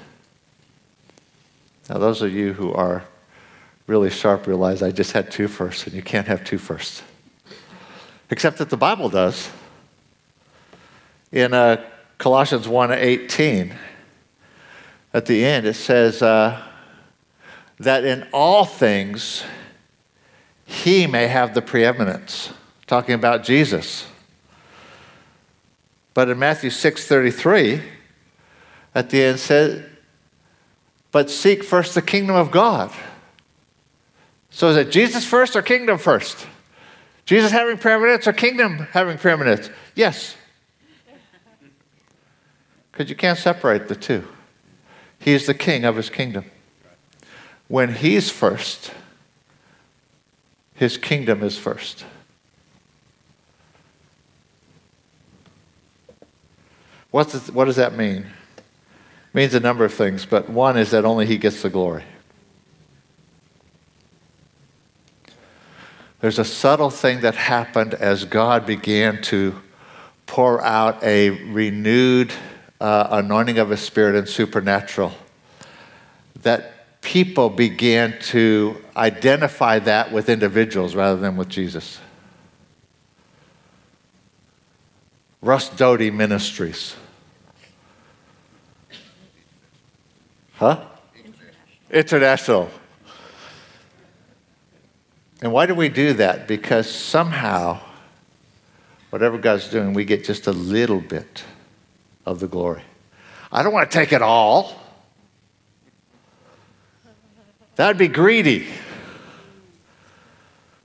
Now, 1.89 1.97
those 1.97 2.21
of 2.21 2.33
you 2.33 2.53
who 2.53 2.71
are 2.71 3.03
really 3.87 4.09
sharp 4.09 4.47
realize 4.47 4.81
I 4.81 4.91
just 4.91 5.11
had 5.11 5.31
two 5.31 5.47
firsts, 5.47 5.85
and 5.85 5.95
you 5.95 6.01
can't 6.01 6.27
have 6.27 6.43
two 6.43 6.57
firsts. 6.57 7.03
Except 8.29 8.57
that 8.57 8.69
the 8.69 8.77
Bible 8.77 9.09
does. 9.09 9.49
In 11.31 11.53
uh, 11.53 11.83
Colossians 12.17 12.67
1:18, 12.67 13.75
at 15.13 15.25
the 15.25 15.45
end, 15.45 15.65
it 15.65 15.75
says 15.75 16.21
uh, 16.21 16.61
that 17.79 18.05
in 18.05 18.27
all 18.31 18.65
things 18.65 19.43
he 20.65 21.05
may 21.05 21.27
have 21.27 21.53
the 21.53 21.61
preeminence, 21.61 22.51
talking 22.87 23.13
about 23.13 23.43
Jesus. 23.43 24.07
But 26.13 26.29
in 26.29 26.39
Matthew 26.39 26.69
6:33, 26.69 27.81
at 28.95 29.09
the 29.09 29.23
end 29.23 29.39
says, 29.39 29.83
but 31.11 31.29
seek 31.29 31.63
first 31.63 31.93
the 31.93 32.01
kingdom 32.01 32.35
of 32.35 32.51
God. 32.51 32.91
So 34.53 34.69
is 34.69 34.77
it 34.77 34.91
Jesus 34.91 35.25
first 35.25 35.55
or 35.55 35.63
kingdom 35.63 35.97
first? 35.97 36.45
Jesus 37.25 37.51
having 37.51 37.77
preeminence 37.79 38.27
or 38.27 38.33
kingdom 38.33 38.87
having 38.91 39.17
preeminence? 39.17 39.71
Yes. 39.95 40.35
Because 42.91 43.09
you 43.09 43.15
can't 43.15 43.39
separate 43.39 43.87
the 43.87 43.95
two. 43.95 44.27
He's 45.17 45.47
the 45.47 45.55
king 45.55 45.85
of 45.85 45.95
his 45.95 46.11
kingdom. 46.11 46.45
When 47.67 47.95
he's 47.95 48.29
first, 48.29 48.93
his 50.75 50.97
kingdom 50.97 51.41
is 51.41 51.57
first. 51.57 52.05
What's, 57.09 57.49
what 57.49 57.65
does 57.65 57.77
that 57.77 57.95
mean? 57.95 58.27
It 58.57 59.33
means 59.33 59.55
a 59.55 59.59
number 59.59 59.83
of 59.83 59.93
things, 59.93 60.27
but 60.27 60.47
one 60.47 60.77
is 60.77 60.91
that 60.91 61.05
only 61.05 61.25
he 61.25 61.39
gets 61.39 61.63
the 61.63 61.71
glory. 61.71 62.03
There's 66.23 66.39
a 66.39 66.45
subtle 66.45 66.89
thing 66.89 67.19
that 67.19 67.35
happened 67.35 67.95
as 67.95 68.23
God 68.23 68.65
began 68.65 69.21
to 69.23 69.59
pour 70.25 70.63
out 70.63 71.03
a 71.03 71.31
renewed 71.51 72.31
uh, 72.79 73.09
anointing 73.11 73.57
of 73.57 73.69
His 73.69 73.81
Spirit 73.81 74.15
and 74.15 74.25
supernatural, 74.25 75.11
that 76.43 77.01
people 77.01 77.49
began 77.49 78.17
to 78.27 78.81
identify 78.95 79.79
that 79.79 80.13
with 80.13 80.29
individuals 80.29 80.95
rather 80.95 81.19
than 81.19 81.35
with 81.35 81.49
Jesus. 81.49 81.99
Russ 85.41 85.67
Doty 85.67 86.09
Ministries. 86.09 86.95
Huh? 90.53 90.85
International. 91.91 92.69
And 95.43 95.51
why 95.51 95.65
do 95.65 95.75
we 95.75 95.89
do 95.89 96.13
that? 96.13 96.47
Because 96.47 96.89
somehow, 96.89 97.81
whatever 99.09 99.37
God's 99.37 99.67
doing, 99.67 99.93
we 99.93 100.05
get 100.05 100.23
just 100.23 100.47
a 100.47 100.53
little 100.53 101.01
bit 101.01 101.43
of 102.25 102.39
the 102.39 102.47
glory. 102.47 102.81
I 103.51 103.61
don't 103.61 103.73
want 103.73 103.91
to 103.91 103.97
take 103.97 104.13
it 104.13 104.21
all. 104.21 104.79
That'd 107.75 107.97
be 107.97 108.07
greedy. 108.07 108.69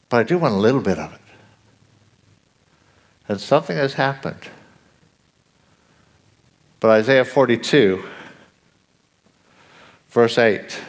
But 0.08 0.16
I 0.16 0.22
do 0.24 0.38
want 0.38 0.54
a 0.54 0.58
little 0.58 0.80
bit 0.80 0.98
of 0.98 1.14
it. 1.14 1.20
And 3.28 3.40
something 3.40 3.76
has 3.76 3.94
happened. 3.94 4.42
But 6.80 6.90
Isaiah 6.90 7.24
42, 7.24 8.04
verse 10.08 10.36
8, 10.36 10.80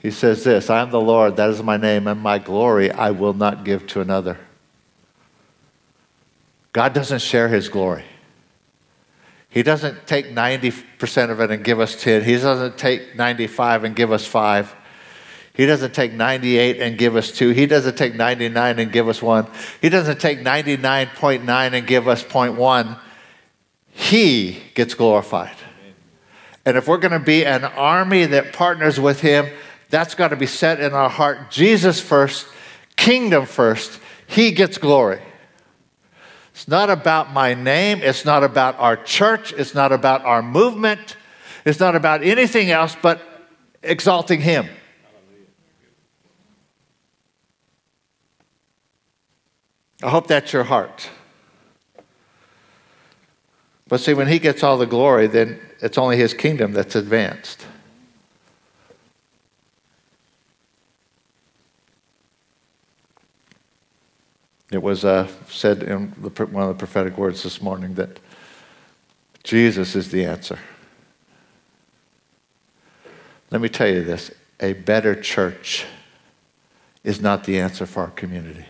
he 0.00 0.10
says 0.10 0.44
this 0.44 0.70
I 0.70 0.80
am 0.80 0.90
the 0.90 1.00
Lord, 1.00 1.36
that 1.36 1.50
is 1.50 1.62
my 1.62 1.76
name, 1.76 2.06
and 2.06 2.20
my 2.20 2.38
glory 2.38 2.90
I 2.90 3.10
will 3.10 3.34
not 3.34 3.64
give 3.64 3.86
to 3.88 4.00
another. 4.00 4.38
God 6.72 6.92
doesn't 6.92 7.20
share 7.20 7.48
his 7.48 7.68
glory. 7.68 8.04
He 9.48 9.64
doesn't 9.64 10.06
take 10.06 10.26
90% 10.26 11.30
of 11.30 11.40
it 11.40 11.50
and 11.50 11.64
give 11.64 11.80
us 11.80 12.00
10. 12.00 12.22
He 12.22 12.36
doesn't 12.36 12.78
take 12.78 13.16
95 13.16 13.82
and 13.82 13.96
give 13.96 14.12
us 14.12 14.24
5. 14.24 14.76
He 15.52 15.66
doesn't 15.66 15.92
take 15.92 16.12
98 16.12 16.80
and 16.80 16.96
give 16.96 17.16
us 17.16 17.32
2. 17.32 17.50
He 17.50 17.66
doesn't 17.66 17.96
take 17.96 18.14
99 18.14 18.78
and 18.78 18.92
give 18.92 19.08
us 19.08 19.20
1. 19.20 19.48
He 19.82 19.88
doesn't 19.88 20.20
take 20.20 20.38
99.9 20.38 21.72
and 21.72 21.86
give 21.86 22.06
us 22.06 22.22
0.1. 22.22 22.98
He 23.90 24.62
gets 24.74 24.94
glorified. 24.94 25.56
And 26.64 26.76
if 26.76 26.86
we're 26.86 26.98
going 26.98 27.12
to 27.12 27.18
be 27.18 27.44
an 27.44 27.64
army 27.64 28.26
that 28.26 28.52
partners 28.52 29.00
with 29.00 29.20
Him, 29.20 29.48
that's 29.90 30.14
got 30.14 30.28
to 30.28 30.36
be 30.36 30.46
set 30.46 30.80
in 30.80 30.92
our 30.92 31.10
heart. 31.10 31.50
Jesus 31.50 32.00
first, 32.00 32.46
kingdom 32.96 33.44
first. 33.44 34.00
He 34.26 34.52
gets 34.52 34.78
glory. 34.78 35.20
It's 36.54 36.68
not 36.68 36.90
about 36.90 37.32
my 37.32 37.54
name. 37.54 38.00
It's 38.02 38.24
not 38.24 38.44
about 38.44 38.78
our 38.78 38.96
church. 38.96 39.52
It's 39.52 39.74
not 39.74 39.92
about 39.92 40.24
our 40.24 40.42
movement. 40.42 41.16
It's 41.64 41.80
not 41.80 41.96
about 41.96 42.22
anything 42.22 42.70
else 42.70 42.96
but 43.00 43.20
exalting 43.82 44.40
Him. 44.40 44.68
I 50.02 50.08
hope 50.08 50.28
that's 50.28 50.52
your 50.52 50.64
heart. 50.64 51.10
But 53.88 54.00
see, 54.00 54.14
when 54.14 54.28
He 54.28 54.38
gets 54.38 54.62
all 54.62 54.78
the 54.78 54.86
glory, 54.86 55.26
then 55.26 55.60
it's 55.80 55.98
only 55.98 56.16
His 56.16 56.32
kingdom 56.32 56.72
that's 56.72 56.94
advanced. 56.94 57.66
It 64.70 64.82
was 64.82 65.04
uh, 65.04 65.26
said 65.48 65.82
in 65.82 66.12
the, 66.18 66.28
one 66.46 66.62
of 66.62 66.68
the 66.68 66.78
prophetic 66.78 67.18
words 67.18 67.42
this 67.42 67.60
morning 67.60 67.94
that 67.94 68.20
Jesus 69.42 69.96
is 69.96 70.10
the 70.10 70.24
answer. 70.24 70.58
Let 73.50 73.60
me 73.60 73.68
tell 73.68 73.88
you 73.88 74.04
this 74.04 74.30
a 74.60 74.74
better 74.74 75.20
church 75.20 75.86
is 77.02 77.20
not 77.20 77.44
the 77.44 77.58
answer 77.58 77.86
for 77.86 78.02
our 78.02 78.10
community. 78.10 78.66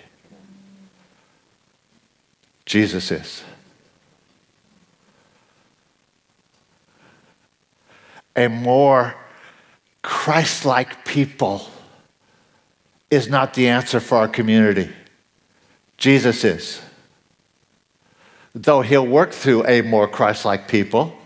Jesus 2.64 3.10
is. 3.10 3.42
A 8.36 8.48
more 8.48 9.16
Christ 10.02 10.64
like 10.64 11.04
people 11.04 11.68
is 13.10 13.28
not 13.28 13.54
the 13.54 13.68
answer 13.68 13.98
for 13.98 14.18
our 14.18 14.28
community. 14.28 14.88
Jesus 16.00 16.42
is. 16.42 16.80
Though 18.52 18.80
he'll 18.80 19.06
work 19.06 19.30
through 19.30 19.66
a 19.66 19.82
more 19.82 20.08
Christ 20.08 20.44
like 20.44 20.66
people. 20.66 21.16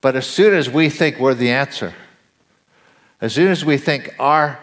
But 0.00 0.16
as 0.16 0.26
soon 0.26 0.54
as 0.54 0.68
we 0.68 0.88
think 0.88 1.18
we're 1.18 1.34
the 1.34 1.50
answer, 1.50 1.94
as 3.20 3.34
soon 3.34 3.48
as 3.48 3.64
we 3.64 3.76
think 3.76 4.14
our 4.18 4.58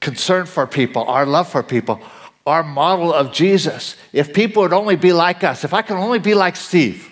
concern 0.00 0.46
for 0.46 0.66
people, 0.66 1.04
our 1.04 1.26
love 1.26 1.48
for 1.48 1.64
people, 1.64 2.00
our 2.46 2.62
model 2.62 3.12
of 3.12 3.32
Jesus, 3.32 3.96
if 4.12 4.32
people 4.32 4.62
would 4.62 4.72
only 4.72 4.96
be 4.96 5.12
like 5.12 5.44
us, 5.44 5.64
if 5.64 5.74
I 5.74 5.82
could 5.82 5.96
only 5.96 6.20
be 6.20 6.34
like 6.34 6.56
Steve, 6.56 7.10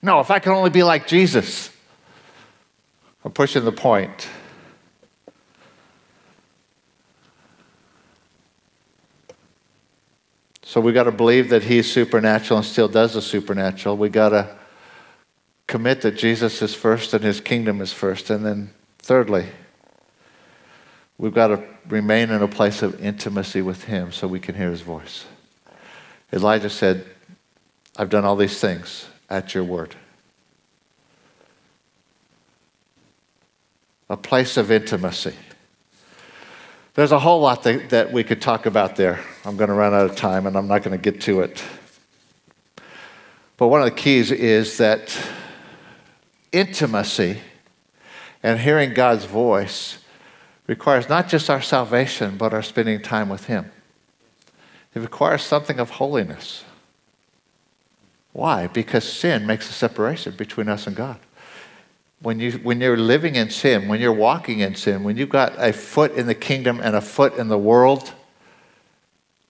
no, 0.00 0.20
if 0.20 0.30
I 0.30 0.38
could 0.38 0.52
only 0.52 0.70
be 0.70 0.84
like 0.84 1.08
Jesus, 1.08 1.70
I'm 3.24 3.32
pushing 3.32 3.64
the 3.64 3.72
point. 3.72 4.28
So 10.74 10.80
we 10.80 10.92
got 10.92 11.04
to 11.04 11.12
believe 11.12 11.50
that 11.50 11.62
he's 11.62 11.88
supernatural 11.88 12.58
and 12.58 12.66
still 12.66 12.88
does 12.88 13.14
the 13.14 13.22
supernatural. 13.22 13.96
We 13.96 14.08
got 14.08 14.30
to 14.30 14.56
commit 15.68 16.00
that 16.00 16.16
Jesus 16.16 16.60
is 16.62 16.74
first 16.74 17.14
and 17.14 17.22
his 17.22 17.40
kingdom 17.40 17.80
is 17.80 17.92
first. 17.92 18.28
And 18.28 18.44
then, 18.44 18.70
thirdly, 18.98 19.46
we've 21.16 21.32
got 21.32 21.46
to 21.46 21.62
remain 21.88 22.30
in 22.30 22.42
a 22.42 22.48
place 22.48 22.82
of 22.82 23.00
intimacy 23.00 23.62
with 23.62 23.84
him 23.84 24.10
so 24.10 24.26
we 24.26 24.40
can 24.40 24.56
hear 24.56 24.68
his 24.68 24.80
voice. 24.80 25.26
Elijah 26.32 26.70
said, 26.70 27.06
I've 27.96 28.10
done 28.10 28.24
all 28.24 28.34
these 28.34 28.58
things 28.58 29.06
at 29.30 29.54
your 29.54 29.62
word. 29.62 29.94
A 34.10 34.16
place 34.16 34.56
of 34.56 34.72
intimacy. 34.72 35.36
There's 36.94 37.10
a 37.10 37.18
whole 37.18 37.40
lot 37.40 37.64
that, 37.64 37.90
that 37.90 38.12
we 38.12 38.22
could 38.22 38.40
talk 38.40 38.66
about 38.66 38.94
there. 38.94 39.18
I'm 39.44 39.56
going 39.56 39.68
to 39.68 39.74
run 39.74 39.92
out 39.92 40.08
of 40.08 40.14
time 40.14 40.46
and 40.46 40.56
I'm 40.56 40.68
not 40.68 40.84
going 40.84 40.96
to 40.96 41.10
get 41.10 41.20
to 41.22 41.40
it. 41.40 41.64
But 43.56 43.66
one 43.66 43.80
of 43.80 43.86
the 43.86 43.90
keys 43.90 44.30
is 44.30 44.78
that 44.78 45.16
intimacy 46.52 47.40
and 48.44 48.60
hearing 48.60 48.94
God's 48.94 49.24
voice 49.24 49.98
requires 50.68 51.08
not 51.08 51.28
just 51.28 51.50
our 51.50 51.60
salvation, 51.60 52.36
but 52.36 52.54
our 52.54 52.62
spending 52.62 53.02
time 53.02 53.28
with 53.28 53.46
Him. 53.46 53.72
It 54.94 55.00
requires 55.00 55.42
something 55.42 55.80
of 55.80 55.90
holiness. 55.90 56.64
Why? 58.32 58.68
Because 58.68 59.04
sin 59.04 59.46
makes 59.46 59.68
a 59.68 59.72
separation 59.72 60.36
between 60.36 60.68
us 60.68 60.86
and 60.86 60.94
God 60.94 61.18
when, 62.24 62.40
you, 62.40 62.52
when 62.52 62.80
you're 62.80 62.96
living 62.96 63.36
in 63.36 63.50
sin, 63.50 63.86
when 63.86 64.00
you're 64.00 64.10
walking 64.10 64.60
in 64.60 64.74
sin, 64.74 65.04
when 65.04 65.18
you've 65.18 65.28
got 65.28 65.52
a 65.58 65.74
foot 65.74 66.12
in 66.12 66.26
the 66.26 66.34
kingdom 66.34 66.80
and 66.82 66.96
a 66.96 67.02
foot 67.02 67.36
in 67.36 67.48
the 67.48 67.58
world, 67.58 68.14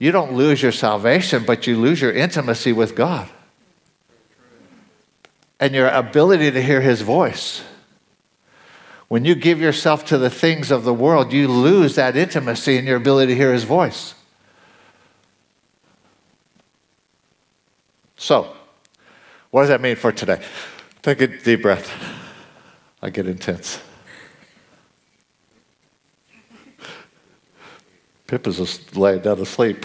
you 0.01 0.11
don't 0.11 0.33
lose 0.33 0.61
your 0.61 0.73
salvation, 0.73 1.45
but 1.45 1.69
you 1.69 1.79
lose 1.79 2.01
your 2.01 2.11
intimacy 2.11 2.73
with 2.73 2.97
God 2.97 3.29
and 5.61 5.73
your 5.73 5.87
ability 5.87 6.51
to 6.51 6.61
hear 6.61 6.81
His 6.81 7.03
voice. 7.03 7.63
When 9.07 9.25
you 9.25 9.37
give 9.37 9.61
yourself 9.61 10.05
to 10.07 10.19
the 10.19 10.29
things 10.29 10.73
of 10.73 10.83
the 10.83 10.93
world, 10.93 11.33
you 11.33 11.47
lose 11.47 11.95
that 11.95 12.17
intimacy 12.17 12.77
and 12.77 12.89
your 12.89 12.97
ability 12.97 13.35
to 13.35 13.37
hear 13.37 13.53
His 13.53 13.63
voice. 13.63 14.17
So, 18.17 18.53
what 19.53 19.61
does 19.61 19.69
that 19.69 19.81
mean 19.81 19.95
for 19.95 20.11
today? 20.11 20.43
Take 21.03 21.21
a 21.21 21.29
deep 21.29 21.63
breath. 21.63 22.23
I 23.05 23.11
get 23.11 23.27
intense. 23.27 23.79
Pippa's 28.27 28.57
just 28.57 28.97
laying 28.97 29.21
down 29.21 29.37
to 29.37 29.45
sleep. 29.45 29.85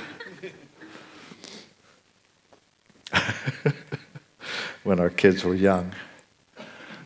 when 4.86 5.02
our 5.02 5.10
kids 5.10 5.44
were 5.44 5.54
young, 5.54 5.92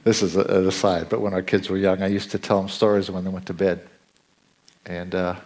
this 0.03 0.21
is 0.21 0.35
an 0.35 0.67
aside, 0.67 1.09
but 1.09 1.19
when 1.19 1.33
our 1.33 1.41
kids 1.41 1.67
were 1.67 1.77
young, 1.77 2.03
I 2.03 2.07
used 2.07 2.29
to 2.29 2.37
tell 2.37 2.59
them 2.59 2.69
stories 2.69 3.09
when 3.09 3.23
they 3.23 3.31
went 3.31 3.47
to 3.47 3.55
bed. 3.55 3.89
And 4.85 5.15
uh, 5.15 5.37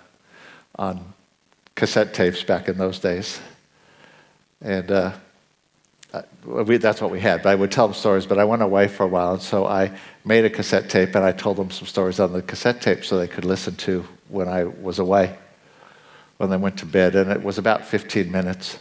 on 0.75 1.13
cassette 1.75 2.13
tapes 2.13 2.43
back 2.43 2.67
in 2.67 2.77
those 2.77 2.99
days. 2.99 3.39
And 4.59 4.91
uh, 4.91 5.13
we, 6.45 6.77
that's 6.77 7.01
what 7.01 7.11
we 7.11 7.19
had. 7.19 7.43
But 7.43 7.49
I 7.49 7.55
would 7.55 7.71
tell 7.71 7.87
them 7.87 7.93
stories, 7.93 8.25
but 8.25 8.39
I 8.39 8.45
went 8.45 8.61
away 8.61 8.87
for 8.87 9.03
a 9.03 9.07
while, 9.07 9.33
and 9.33 9.41
so 9.41 9.65
I 9.65 9.91
made 10.23 10.45
a 10.45 10.49
cassette 10.49 10.89
tape 10.89 11.15
and 11.15 11.23
I 11.23 11.31
told 11.31 11.57
them 11.57 11.71
some 11.71 11.87
stories 11.87 12.19
on 12.19 12.33
the 12.33 12.41
cassette 12.41 12.81
tape 12.81 13.05
so 13.05 13.17
they 13.17 13.27
could 13.27 13.45
listen 13.45 13.75
to 13.77 14.05
when 14.29 14.47
I 14.47 14.65
was 14.65 14.99
away, 14.99 15.37
when 16.37 16.49
they 16.49 16.57
went 16.57 16.77
to 16.79 16.85
bed. 16.85 17.15
And 17.15 17.31
it 17.31 17.43
was 17.43 17.57
about 17.57 17.85
15 17.85 18.31
minutes. 18.31 18.77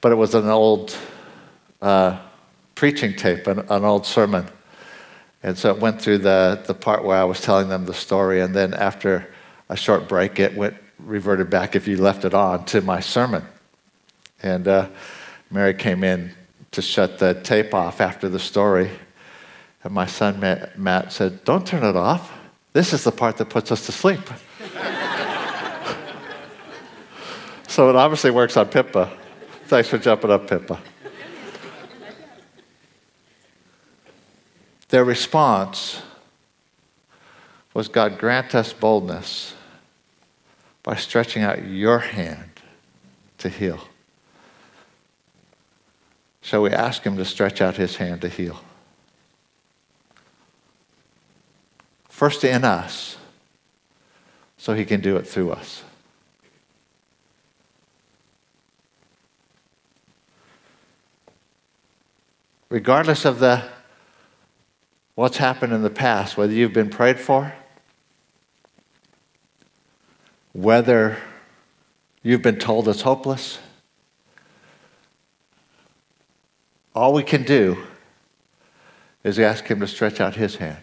But 0.00 0.12
it 0.12 0.16
was 0.16 0.34
an 0.34 0.46
old 0.46 0.96
uh, 1.80 2.18
preaching 2.74 3.16
tape, 3.16 3.46
an, 3.46 3.60
an 3.60 3.84
old 3.84 4.06
sermon. 4.06 4.46
And 5.42 5.56
so 5.56 5.70
it 5.74 5.80
went 5.80 6.00
through 6.00 6.18
the, 6.18 6.62
the 6.66 6.74
part 6.74 7.04
where 7.04 7.16
I 7.16 7.24
was 7.24 7.40
telling 7.40 7.68
them 7.68 7.86
the 7.86 7.94
story, 7.94 8.40
and 8.40 8.54
then 8.54 8.74
after 8.74 9.28
a 9.68 9.76
short 9.76 10.08
break, 10.08 10.38
it 10.38 10.56
went 10.56 10.74
reverted 10.98 11.50
back, 11.50 11.76
if 11.76 11.86
you 11.86 11.96
left 11.96 12.24
it 12.24 12.34
on, 12.34 12.64
to 12.66 12.80
my 12.80 13.00
sermon. 13.00 13.44
And 14.42 14.66
uh, 14.66 14.88
Mary 15.50 15.74
came 15.74 16.02
in 16.04 16.32
to 16.72 16.82
shut 16.82 17.18
the 17.18 17.34
tape 17.34 17.74
off 17.74 18.00
after 18.00 18.28
the 18.28 18.38
story. 18.38 18.90
And 19.82 19.94
my 19.94 20.06
son 20.06 20.40
Matt 20.76 21.12
said, 21.12 21.44
Don't 21.44 21.66
turn 21.66 21.84
it 21.84 21.96
off. 21.96 22.32
This 22.72 22.92
is 22.92 23.04
the 23.04 23.12
part 23.12 23.38
that 23.38 23.48
puts 23.48 23.72
us 23.72 23.86
to 23.86 23.92
sleep. 23.92 24.20
so 27.68 27.88
it 27.88 27.96
obviously 27.96 28.30
works 28.30 28.56
on 28.56 28.68
Pippa. 28.68 29.10
Thanks 29.66 29.88
for 29.88 29.98
jumping 29.98 30.30
up, 30.30 30.48
Pippa. 30.48 30.80
Their 34.88 35.04
response 35.04 36.02
was 37.74 37.88
God, 37.88 38.18
grant 38.18 38.54
us 38.54 38.72
boldness 38.72 39.54
by 40.82 40.96
stretching 40.96 41.42
out 41.42 41.66
your 41.66 41.98
hand 41.98 42.50
to 43.38 43.48
heal. 43.48 43.80
Shall 46.46 46.62
we 46.62 46.70
ask 46.70 47.02
him 47.02 47.16
to 47.16 47.24
stretch 47.24 47.60
out 47.60 47.74
his 47.74 47.96
hand 47.96 48.20
to 48.20 48.28
heal? 48.28 48.62
First 52.08 52.44
in 52.44 52.62
us, 52.62 53.16
so 54.56 54.72
he 54.72 54.84
can 54.84 55.00
do 55.00 55.16
it 55.16 55.26
through 55.26 55.50
us. 55.50 55.82
Regardless 62.68 63.24
of 63.24 63.40
the 63.40 63.64
what's 65.16 65.38
happened 65.38 65.72
in 65.72 65.82
the 65.82 65.90
past, 65.90 66.36
whether 66.36 66.52
you've 66.52 66.72
been 66.72 66.90
prayed 66.90 67.18
for, 67.18 67.54
whether 70.52 71.16
you've 72.22 72.42
been 72.42 72.60
told 72.60 72.86
it's 72.86 73.02
hopeless, 73.02 73.58
All 76.96 77.12
we 77.12 77.22
can 77.22 77.42
do 77.42 77.76
is 79.22 79.38
ask 79.38 79.66
him 79.66 79.80
to 79.80 79.86
stretch 79.86 80.18
out 80.18 80.34
his 80.34 80.56
hand 80.56 80.78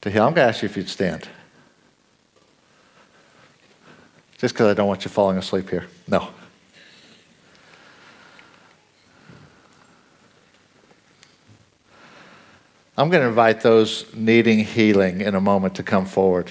to 0.00 0.10
heal. 0.10 0.26
I'm 0.26 0.34
going 0.34 0.44
to 0.44 0.48
ask 0.48 0.60
you 0.60 0.68
if 0.68 0.76
you'd 0.76 0.88
stand. 0.88 1.28
Just 4.38 4.54
because 4.54 4.66
I 4.66 4.74
don't 4.74 4.88
want 4.88 5.04
you 5.04 5.10
falling 5.10 5.38
asleep 5.38 5.70
here. 5.70 5.86
No. 6.08 6.30
I'm 12.98 13.08
going 13.08 13.22
to 13.22 13.28
invite 13.28 13.60
those 13.60 14.12
needing 14.14 14.64
healing 14.64 15.20
in 15.20 15.36
a 15.36 15.40
moment 15.40 15.76
to 15.76 15.84
come 15.84 16.06
forward, 16.06 16.50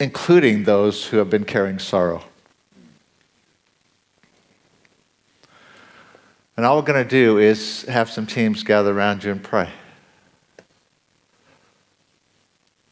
including 0.00 0.64
those 0.64 1.04
who 1.04 1.18
have 1.18 1.28
been 1.28 1.44
carrying 1.44 1.78
sorrow. 1.78 2.24
And 6.56 6.66
all 6.66 6.76
we're 6.76 6.82
going 6.82 7.02
to 7.02 7.08
do 7.08 7.38
is 7.38 7.82
have 7.82 8.10
some 8.10 8.26
teams 8.26 8.62
gather 8.62 8.96
around 8.96 9.24
you 9.24 9.32
and 9.32 9.42
pray. 9.42 9.70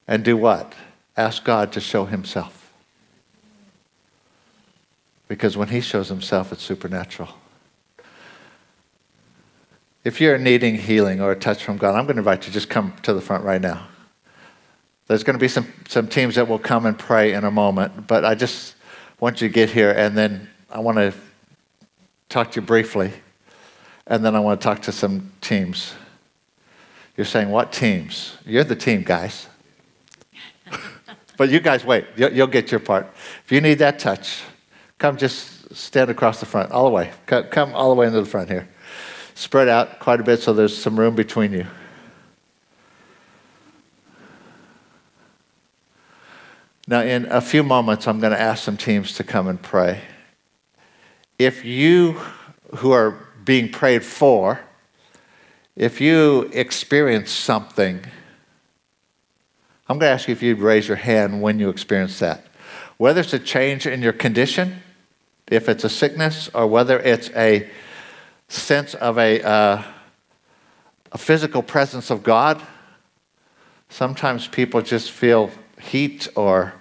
And 0.09 0.25
do 0.25 0.37
what? 0.37 0.75
Ask 1.17 1.45
God 1.45 1.73
to 1.73 1.81
show 1.81 2.07
Himself. 2.07 2.73
Because 5.29 5.57
when 5.57 5.69
He 5.69 5.81
shows 5.81 6.09
Himself, 6.09 6.53
it's 6.53 6.63
supernatural. 6.63 7.29
If 10.03 10.21
you're 10.21 10.39
needing 10.39 10.77
healing 10.77 11.21
or 11.21 11.31
a 11.31 11.37
touch 11.37 11.63
from 11.63 11.77
God, 11.77 11.95
I'm 11.95 12.05
going 12.05 12.17
to 12.17 12.21
invite 12.21 12.41
you 12.41 12.47
to 12.47 12.53
just 12.53 12.71
come 12.71 12.95
to 13.03 13.13
the 13.13 13.21
front 13.21 13.45
right 13.45 13.61
now. 13.61 13.87
There's 15.07 15.25
going 15.25 15.35
to 15.35 15.41
be 15.41 15.49
some, 15.49 15.71
some 15.89 16.09
teams 16.09 16.37
that 16.37 16.49
will 16.49 16.59
come 16.59 16.87
and 16.87 16.99
pray 16.99 17.35
in 17.35 17.45
a 17.45 17.51
moment, 17.51 18.07
but 18.07 18.25
I 18.25 18.35
just 18.35 18.77
want 19.19 19.43
you 19.43 19.49
to 19.49 19.53
get 19.53 19.69
here 19.69 19.91
and 19.91 20.17
then 20.17 20.49
I 20.71 20.81
want 20.81 20.97
to 20.97 21.13
talk 22.29 22.53
to 22.53 22.61
you 22.61 22.67
briefly, 22.67 23.13
and 24.11 24.25
then 24.25 24.35
I 24.35 24.41
want 24.41 24.61
to 24.61 24.65
talk 24.65 24.83
to 24.83 24.93
some 24.93 25.33
teams. 25.41 25.95
You're 27.17 27.25
saying, 27.25 27.49
What 27.49 27.73
teams? 27.73 28.37
You're 28.45 28.65
the 28.65 28.77
team, 28.77 29.03
guys. 29.03 29.47
but 31.37 31.49
you 31.49 31.61
guys 31.61 31.85
wait, 31.85 32.05
you'll, 32.17 32.49
get 32.49 32.71
your 32.71 32.81
part. 32.81 33.07
If 33.45 33.53
you 33.53 33.61
need 33.61 33.79
that 33.79 33.99
touch, 33.99 34.43
come 34.99 35.17
just 35.17 35.75
stand 35.75 36.11
across 36.11 36.41
the 36.41 36.47
front, 36.47 36.73
all 36.73 36.85
the 36.85 36.91
way. 36.91 37.13
Come 37.27 37.73
all 37.75 37.89
the 37.89 37.95
way 37.95 38.09
into 38.09 38.21
the 38.21 38.27
front 38.27 38.51
here. 38.51 38.69
Spread 39.35 39.69
out 39.69 40.01
quite 40.01 40.21
a 40.21 40.25
bit 40.25 40.41
so 40.41 40.53
there's 40.53 40.77
some 40.77 40.99
room 40.99 41.15
between 41.15 41.53
you. 41.53 41.67
Now, 46.89 47.03
in 47.03 47.27
a 47.27 47.41
few 47.41 47.63
moments, 47.63 48.09
I'm 48.09 48.19
going 48.19 48.33
to 48.33 48.41
ask 48.41 48.65
some 48.65 48.77
teams 48.77 49.15
to 49.15 49.25
come 49.25 49.47
and 49.47 49.63
pray. 49.63 50.01
If 51.39 51.65
you 51.65 52.21
who 52.77 52.91
are 52.91 53.30
being 53.45 53.71
prayed 53.71 54.05
for, 54.05 54.61
if 55.77 56.01
you 56.01 56.51
experience 56.53 57.31
something, 57.31 58.05
I'm 59.89 59.99
going 59.99 60.11
to 60.11 60.15
ask 60.15 60.29
you 60.29 60.33
if 60.33 60.43
you'd 60.43 60.59
raise 60.59 60.87
your 60.87 60.97
hand 60.97 61.43
when 61.43 61.59
you 61.59 61.69
experience 61.69 62.19
that. 62.19 62.47
Whether 62.97 63.21
it's 63.21 63.33
a 63.33 63.39
change 63.39 63.87
in 63.87 64.03
your 64.03 64.13
condition, 64.13 64.83
if 65.47 65.69
it's 65.69 65.85
a 65.85 65.89
sickness, 65.89 66.49
or 66.55 66.67
whether 66.67 66.99
it's 67.01 67.31
a 67.31 67.69
sense 68.51 68.95
of 68.95 69.17
a, 69.17 69.43
uh, 69.43 69.83
a 71.13 71.19
physical 71.19 71.63
presence 71.63 72.11
of 72.11 72.23
God. 72.23 72.61
Sometimes 73.89 74.47
people 74.49 74.83
just 74.83 75.11
feel 75.11 75.51
heat 75.81 76.29
or, 76.37 76.75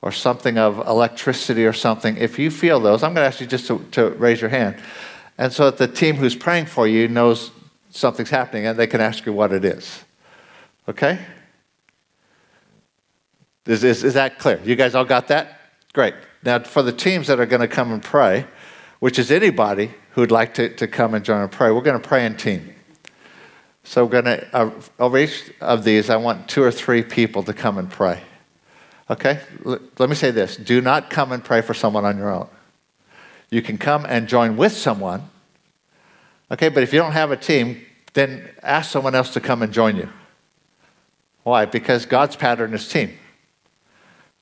or 0.00 0.10
something 0.12 0.58
of 0.58 0.78
electricity 0.86 1.64
or 1.64 1.72
something. 1.72 2.16
If 2.16 2.38
you 2.38 2.50
feel 2.50 2.80
those, 2.80 3.02
I'm 3.02 3.14
going 3.14 3.24
to 3.24 3.28
ask 3.28 3.40
you 3.40 3.46
just 3.46 3.66
to, 3.66 3.84
to 3.92 4.10
raise 4.10 4.40
your 4.40 4.50
hand. 4.50 4.76
And 5.42 5.52
so 5.52 5.64
that 5.64 5.76
the 5.76 5.88
team 5.88 6.14
who's 6.14 6.36
praying 6.36 6.66
for 6.66 6.86
you 6.86 7.08
knows 7.08 7.50
something's 7.90 8.30
happening 8.30 8.64
and 8.64 8.78
they 8.78 8.86
can 8.86 9.00
ask 9.00 9.26
you 9.26 9.32
what 9.32 9.52
it 9.52 9.64
is. 9.64 10.04
Okay? 10.88 11.18
Is, 13.66 13.82
is, 13.82 14.04
is 14.04 14.14
that 14.14 14.38
clear? 14.38 14.60
You 14.62 14.76
guys 14.76 14.94
all 14.94 15.04
got 15.04 15.26
that? 15.28 15.58
Great. 15.94 16.14
Now, 16.44 16.60
for 16.60 16.80
the 16.84 16.92
teams 16.92 17.26
that 17.26 17.40
are 17.40 17.46
going 17.46 17.60
to 17.60 17.66
come 17.66 17.92
and 17.92 18.00
pray, 18.00 18.46
which 19.00 19.18
is 19.18 19.32
anybody 19.32 19.90
who'd 20.12 20.30
like 20.30 20.54
to, 20.54 20.68
to 20.76 20.86
come 20.86 21.12
and 21.12 21.24
join 21.24 21.40
and 21.40 21.50
pray. 21.50 21.72
We're 21.72 21.80
going 21.80 22.00
to 22.00 22.08
pray 22.08 22.24
in 22.24 22.36
team. 22.36 22.72
So 23.82 24.04
we're 24.04 24.22
going 24.22 24.24
to, 24.26 24.56
uh, 24.56 24.70
over 25.00 25.18
each 25.18 25.50
of 25.60 25.82
these, 25.82 26.08
I 26.08 26.18
want 26.18 26.46
two 26.46 26.62
or 26.62 26.70
three 26.70 27.02
people 27.02 27.42
to 27.42 27.52
come 27.52 27.78
and 27.78 27.90
pray. 27.90 28.22
Okay? 29.10 29.40
L- 29.66 29.80
let 29.98 30.08
me 30.08 30.14
say 30.14 30.30
this 30.30 30.56
do 30.56 30.80
not 30.80 31.10
come 31.10 31.32
and 31.32 31.42
pray 31.42 31.62
for 31.62 31.74
someone 31.74 32.04
on 32.04 32.16
your 32.16 32.32
own. 32.32 32.48
You 33.50 33.60
can 33.60 33.76
come 33.76 34.06
and 34.06 34.28
join 34.28 34.56
with 34.56 34.72
someone. 34.72 35.30
Okay, 36.52 36.68
but 36.68 36.82
if 36.82 36.92
you 36.92 36.98
don't 36.98 37.12
have 37.12 37.30
a 37.30 37.36
team, 37.36 37.84
then 38.12 38.50
ask 38.62 38.90
someone 38.90 39.14
else 39.14 39.32
to 39.34 39.40
come 39.40 39.62
and 39.62 39.72
join 39.72 39.96
you. 39.96 40.08
Why? 41.44 41.64
Because 41.64 42.04
God's 42.06 42.36
pattern 42.36 42.74
is 42.74 42.86
team. 42.88 43.18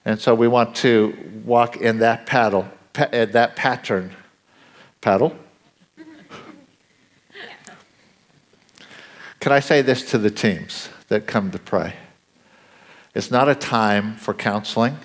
And 0.05 0.21
so 0.21 0.35
we 0.35 0.49
want 0.49 0.75
to 0.77 1.17
walk 1.45 1.77
in 1.77 2.01
that 2.01 2.27
paddle, 2.27 2.69
pa- 2.93 3.09
uh, 3.13 3.27
that 3.27 3.55
pattern 3.57 4.17
Paddle. 5.01 5.35
Can 9.41 9.53
I 9.53 9.61
say 9.61 9.81
this 9.81 10.11
to 10.11 10.19
the 10.19 10.31
teams 10.31 10.91
that 11.09 11.27
come 11.27 11.51
to 11.53 11.59
pray? 11.59 11.95
It's 13.15 13.31
not 13.31 13.49
a 13.49 13.55
time 13.55 14.17
for 14.17 14.35
counseling 14.35 14.99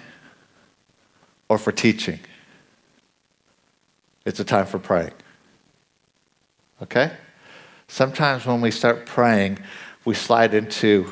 or 1.47 1.57
for 1.57 1.71
teaching. 1.71 2.19
It's 4.25 4.41
a 4.41 4.43
time 4.43 4.65
for 4.65 4.79
praying. 4.79 5.13
Okay? 6.81 7.11
Sometimes 7.87 8.45
when 8.45 8.61
we 8.61 8.71
start 8.71 9.05
praying, 9.05 9.59
we 10.03 10.13
slide 10.13 10.53
into 10.53 11.11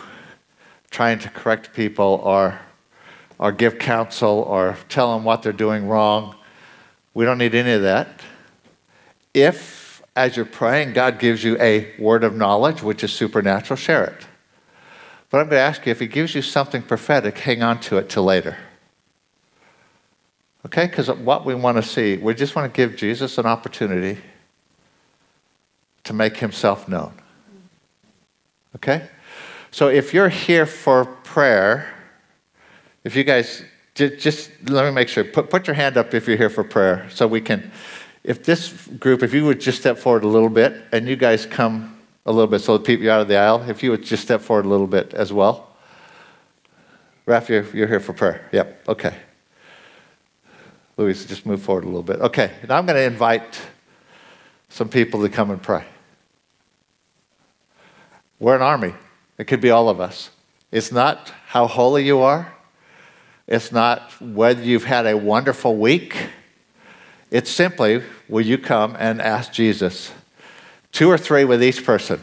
trying 0.89 1.19
to 1.19 1.30
correct 1.30 1.73
people 1.73 2.21
or, 2.23 2.60
or 3.39 3.52
give 3.52 3.80
counsel 3.80 4.45
or 4.47 4.78
tell 4.89 5.13
them 5.13 5.23
what 5.23 5.41
they're 5.41 5.54
doing 5.54 5.88
wrong. 5.88 6.36
We 7.13 7.26
don't 7.26 7.38
need 7.38 7.56
any 7.56 7.71
of 7.71 7.82
that. 7.84 8.21
If, 9.34 10.04
as 10.15 10.36
you're 10.36 10.45
praying, 10.45 10.93
God 10.93 11.19
gives 11.19 11.43
you 11.43 11.60
a 11.60 11.93
word 11.99 12.23
of 12.23 12.36
knowledge, 12.36 12.84
which 12.84 13.04
is 13.04 13.12
supernatural, 13.12 13.78
share 13.78 14.06
it. 14.06 14.28
But 15.30 15.39
I'm 15.39 15.45
going 15.45 15.58
to 15.58 15.63
ask 15.63 15.86
you 15.86 15.91
if 15.91 15.99
He 15.99 16.08
gives 16.08 16.36
you 16.36 16.43
something 16.43 16.84
prophetic, 16.84 17.38
hang 17.39 17.63
on 17.63 17.80
to 17.82 17.97
it 17.97 18.10
till 18.10 18.23
later. 18.23 18.58
Okay? 20.65 20.86
Because 20.86 21.10
what 21.10 21.45
we 21.45 21.56
want 21.56 21.78
to 21.78 21.84
see, 21.84 22.17
we 22.17 22.36
just 22.36 22.56
want 22.56 22.71
to 22.71 22.76
give 22.76 22.95
Jesus 22.95 23.39
an 23.39 23.47
opportunity 23.47 24.19
to 26.04 26.13
make 26.13 26.38
Himself 26.38 26.88
known. 26.88 27.13
Okay? 28.76 29.08
So 29.72 29.88
if 29.88 30.13
you're 30.13 30.30
here 30.30 30.66
for 30.66 31.06
prayer, 31.06 31.94
if 33.04 33.16
you 33.16 33.24
guys 33.24 33.63
just, 33.96 34.52
let 34.70 34.86
me 34.86 34.92
make 34.92 35.08
sure, 35.08 35.24
put, 35.24 35.50
put 35.50 35.68
your 35.68 35.76
hand 35.76 35.98
up 35.98 36.13
if 36.13 36.28
you're 36.28 36.38
here 36.38 36.50
for 36.50 36.63
prayer 36.63 37.08
so 37.10 37.28
we 37.28 37.42
can 37.42 37.72
if 38.24 38.44
this 38.44 38.88
group, 39.00 39.22
if 39.22 39.34
you 39.34 39.46
would 39.46 39.60
just 39.60 39.80
step 39.80 39.98
forward 39.98 40.24
a 40.24 40.28
little 40.28 40.50
bit, 40.50 40.74
and 40.92 41.08
you 41.08 41.16
guys 41.16 41.46
come 41.46 41.98
a 42.26 42.32
little 42.32 42.48
bit, 42.48 42.60
so 42.60 42.78
the 42.78 42.84
people 42.84 43.10
out 43.10 43.22
of 43.22 43.28
the 43.28 43.36
aisle, 43.36 43.70
if 43.70 43.84
you 43.84 43.92
would 43.92 44.04
just 44.04 44.24
step 44.24 44.42
forward 44.42 44.66
a 44.66 44.70
little 44.70 44.88
bit 44.88 45.13
as 45.13 45.34
well. 45.34 45.76
Raph, 47.28 47.50
you're, 47.50 47.66
you're 47.76 47.88
here 47.88 48.00
for 48.00 48.13
prayer. 48.13 48.48
Yep, 48.54 48.88
okay. 48.88 49.16
Louis, 50.96 51.26
just 51.26 51.46
move 51.46 51.62
forward 51.62 51.84
a 51.84 51.88
little 51.88 52.04
bit. 52.04 52.22
Okay, 52.22 52.52
now 52.68 52.78
I'm 52.78 52.86
going 52.86 52.98
to 52.98 53.04
invite 53.04 53.60
some 54.70 54.89
people 54.89 55.22
to 55.22 55.30
come 55.30 55.52
and 55.52 55.62
pray. 55.62 55.84
We're 58.43 58.58
an 58.58 58.62
army. 58.62 58.93
It 59.38 59.45
could 59.45 59.62
be 59.62 59.69
all 59.69 59.88
of 59.88 60.01
us. 60.01 60.29
It's 60.69 60.91
not 60.91 61.32
how 61.47 61.65
holy 61.65 62.06
you 62.06 62.19
are. 62.19 62.53
It's 63.47 63.71
not 63.71 64.19
whether 64.19 64.62
you've 64.62 64.84
had 64.84 65.08
a 65.08 65.15
wonderful 65.15 65.77
week. 65.77 66.17
It's 67.32 67.49
simply, 67.49 68.03
will 68.27 68.45
you 68.45 68.58
come 68.58 68.97
and 68.99 69.21
ask 69.21 69.53
Jesus? 69.53 70.12
Two 70.91 71.10
or 71.10 71.17
three 71.17 71.45
with 71.45 71.63
each 71.63 71.86
person. 71.86 72.19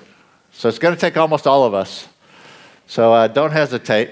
So 0.52 0.68
it's 0.68 0.78
going 0.78 0.94
to 0.94 1.00
take 1.00 1.16
almost 1.16 1.46
all 1.46 1.64
of 1.64 1.72
us. 1.72 2.06
So 2.86 3.14
uh, 3.14 3.26
don't 3.26 3.52
hesitate. 3.52 4.10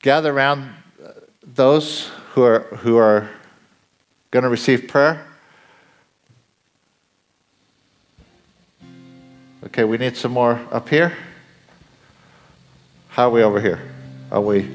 Gather 0.00 0.32
around 0.32 0.70
those 1.42 2.08
who 2.30 2.44
are, 2.44 2.60
who 2.78 2.96
are 2.96 3.28
going 4.30 4.44
to 4.44 4.48
receive 4.48 4.88
prayer. 4.88 5.26
Okay, 9.66 9.84
we 9.84 9.96
need 9.96 10.16
some 10.16 10.32
more 10.32 10.60
up 10.72 10.88
here. 10.88 11.16
How 13.08 13.28
are 13.28 13.30
we 13.30 13.42
over 13.42 13.60
here? 13.60 13.80
Are 14.30 14.40
we? 14.40 14.68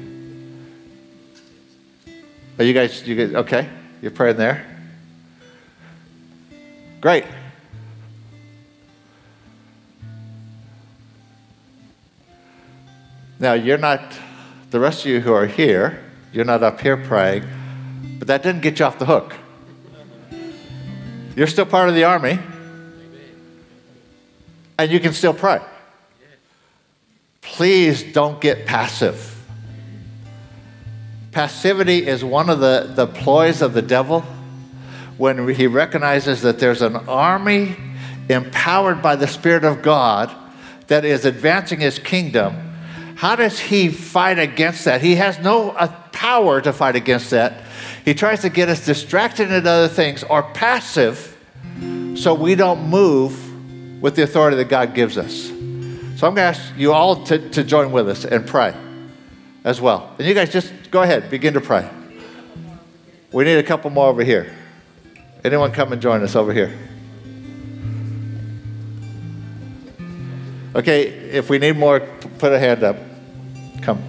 Are 2.58 2.64
you 2.64 2.72
guys, 2.72 3.06
you 3.06 3.14
guys, 3.14 3.34
okay? 3.34 3.68
You're 4.00 4.10
praying 4.10 4.38
there? 4.38 4.64
Great. 7.00 7.24
Now, 13.38 13.52
you're 13.52 13.78
not, 13.78 14.00
the 14.70 14.80
rest 14.80 15.04
of 15.04 15.10
you 15.12 15.20
who 15.20 15.32
are 15.32 15.46
here, 15.46 16.02
you're 16.32 16.44
not 16.44 16.62
up 16.62 16.80
here 16.80 16.96
praying, 16.96 17.44
but 18.18 18.26
that 18.28 18.42
didn't 18.42 18.62
get 18.62 18.78
you 18.78 18.86
off 18.86 18.98
the 18.98 19.06
hook. 19.06 19.34
You're 21.36 21.46
still 21.46 21.66
part 21.66 21.88
of 21.88 21.94
the 21.94 22.04
army, 22.04 22.38
and 24.78 24.90
you 24.90 25.00
can 25.00 25.12
still 25.12 25.34
pray. 25.34 25.60
Please 27.42 28.04
don't 28.04 28.40
get 28.40 28.64
passive. 28.64 29.34
Passivity 31.32 32.06
is 32.06 32.24
one 32.24 32.48
of 32.48 32.60
the, 32.60 32.92
the 32.94 33.06
ploys 33.06 33.60
of 33.60 33.74
the 33.74 33.82
devil 33.82 34.22
when 35.18 35.48
he 35.54 35.66
recognizes 35.66 36.42
that 36.42 36.60
there's 36.60 36.80
an 36.80 36.96
army 37.08 37.76
empowered 38.28 39.02
by 39.02 39.16
the 39.16 39.26
Spirit 39.26 39.64
of 39.64 39.82
God 39.82 40.34
that 40.86 41.04
is 41.04 41.24
advancing 41.24 41.80
his 41.80 41.98
kingdom. 41.98 42.54
How 43.16 43.34
does 43.34 43.58
he 43.58 43.88
fight 43.88 44.38
against 44.38 44.84
that? 44.84 45.00
He 45.00 45.16
has 45.16 45.38
no 45.40 45.70
uh, 45.70 45.88
power 46.12 46.60
to 46.60 46.72
fight 46.72 46.94
against 46.94 47.30
that. 47.30 47.64
He 48.04 48.14
tries 48.14 48.42
to 48.42 48.48
get 48.48 48.68
us 48.68 48.86
distracted 48.86 49.50
in 49.50 49.66
other 49.66 49.88
things 49.88 50.22
or 50.22 50.42
passive 50.42 51.36
so 52.14 52.34
we 52.34 52.54
don't 52.54 52.88
move 52.88 53.47
with 54.00 54.16
the 54.16 54.22
authority 54.22 54.56
that 54.56 54.68
God 54.68 54.94
gives 54.94 55.18
us. 55.18 55.48
So 56.18 56.26
I'm 56.26 56.34
going 56.34 56.36
to 56.36 56.42
ask 56.58 56.72
you 56.76 56.92
all 56.92 57.24
to, 57.24 57.50
to 57.50 57.62
join 57.62 57.92
with 57.92 58.08
us 58.08 58.24
and 58.24 58.46
pray 58.46 58.74
as 59.64 59.80
well. 59.80 60.14
And 60.18 60.26
you 60.26 60.34
guys 60.34 60.52
just 60.52 60.72
go 60.90 61.02
ahead, 61.02 61.30
begin 61.30 61.54
to 61.54 61.60
pray. 61.60 61.88
We 63.30 63.44
need 63.44 63.58
a 63.58 63.62
couple 63.62 63.90
more 63.90 64.08
over 64.08 64.24
here. 64.24 64.54
Anyone 65.44 65.70
come 65.72 65.92
and 65.92 66.02
join 66.02 66.22
us 66.22 66.34
over 66.34 66.52
here? 66.52 66.76
Okay, 70.74 71.08
if 71.08 71.50
we 71.50 71.58
need 71.58 71.76
more, 71.76 72.00
put 72.00 72.52
a 72.52 72.58
hand 72.58 72.82
up. 72.82 72.96
Come. 73.82 74.02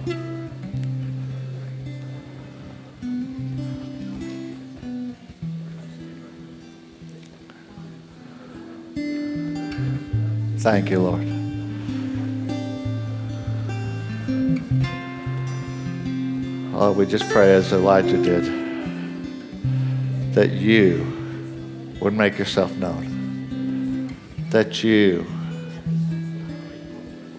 Thank 10.60 10.90
you, 10.90 11.00
Lord. 11.00 11.26
Oh, 16.74 16.92
we 16.92 17.06
just 17.06 17.30
pray 17.30 17.54
as 17.54 17.72
Elijah 17.72 18.22
did 18.22 18.44
that 20.34 20.50
you 20.50 21.06
would 22.02 22.12
make 22.12 22.38
yourself 22.38 22.76
known, 22.76 24.14
that 24.50 24.84
you 24.84 25.24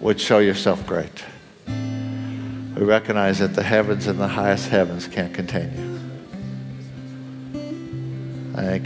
would 0.00 0.20
show 0.20 0.40
yourself 0.40 0.84
great. 0.84 1.24
We 1.68 2.82
recognize 2.82 3.38
that 3.38 3.54
the 3.54 3.62
heavens 3.62 4.08
and 4.08 4.18
the 4.18 4.26
highest 4.26 4.68
heavens 4.68 5.06
can't 5.06 5.32
contain 5.32 5.70
you. 5.78 5.92
Thank 8.54 8.80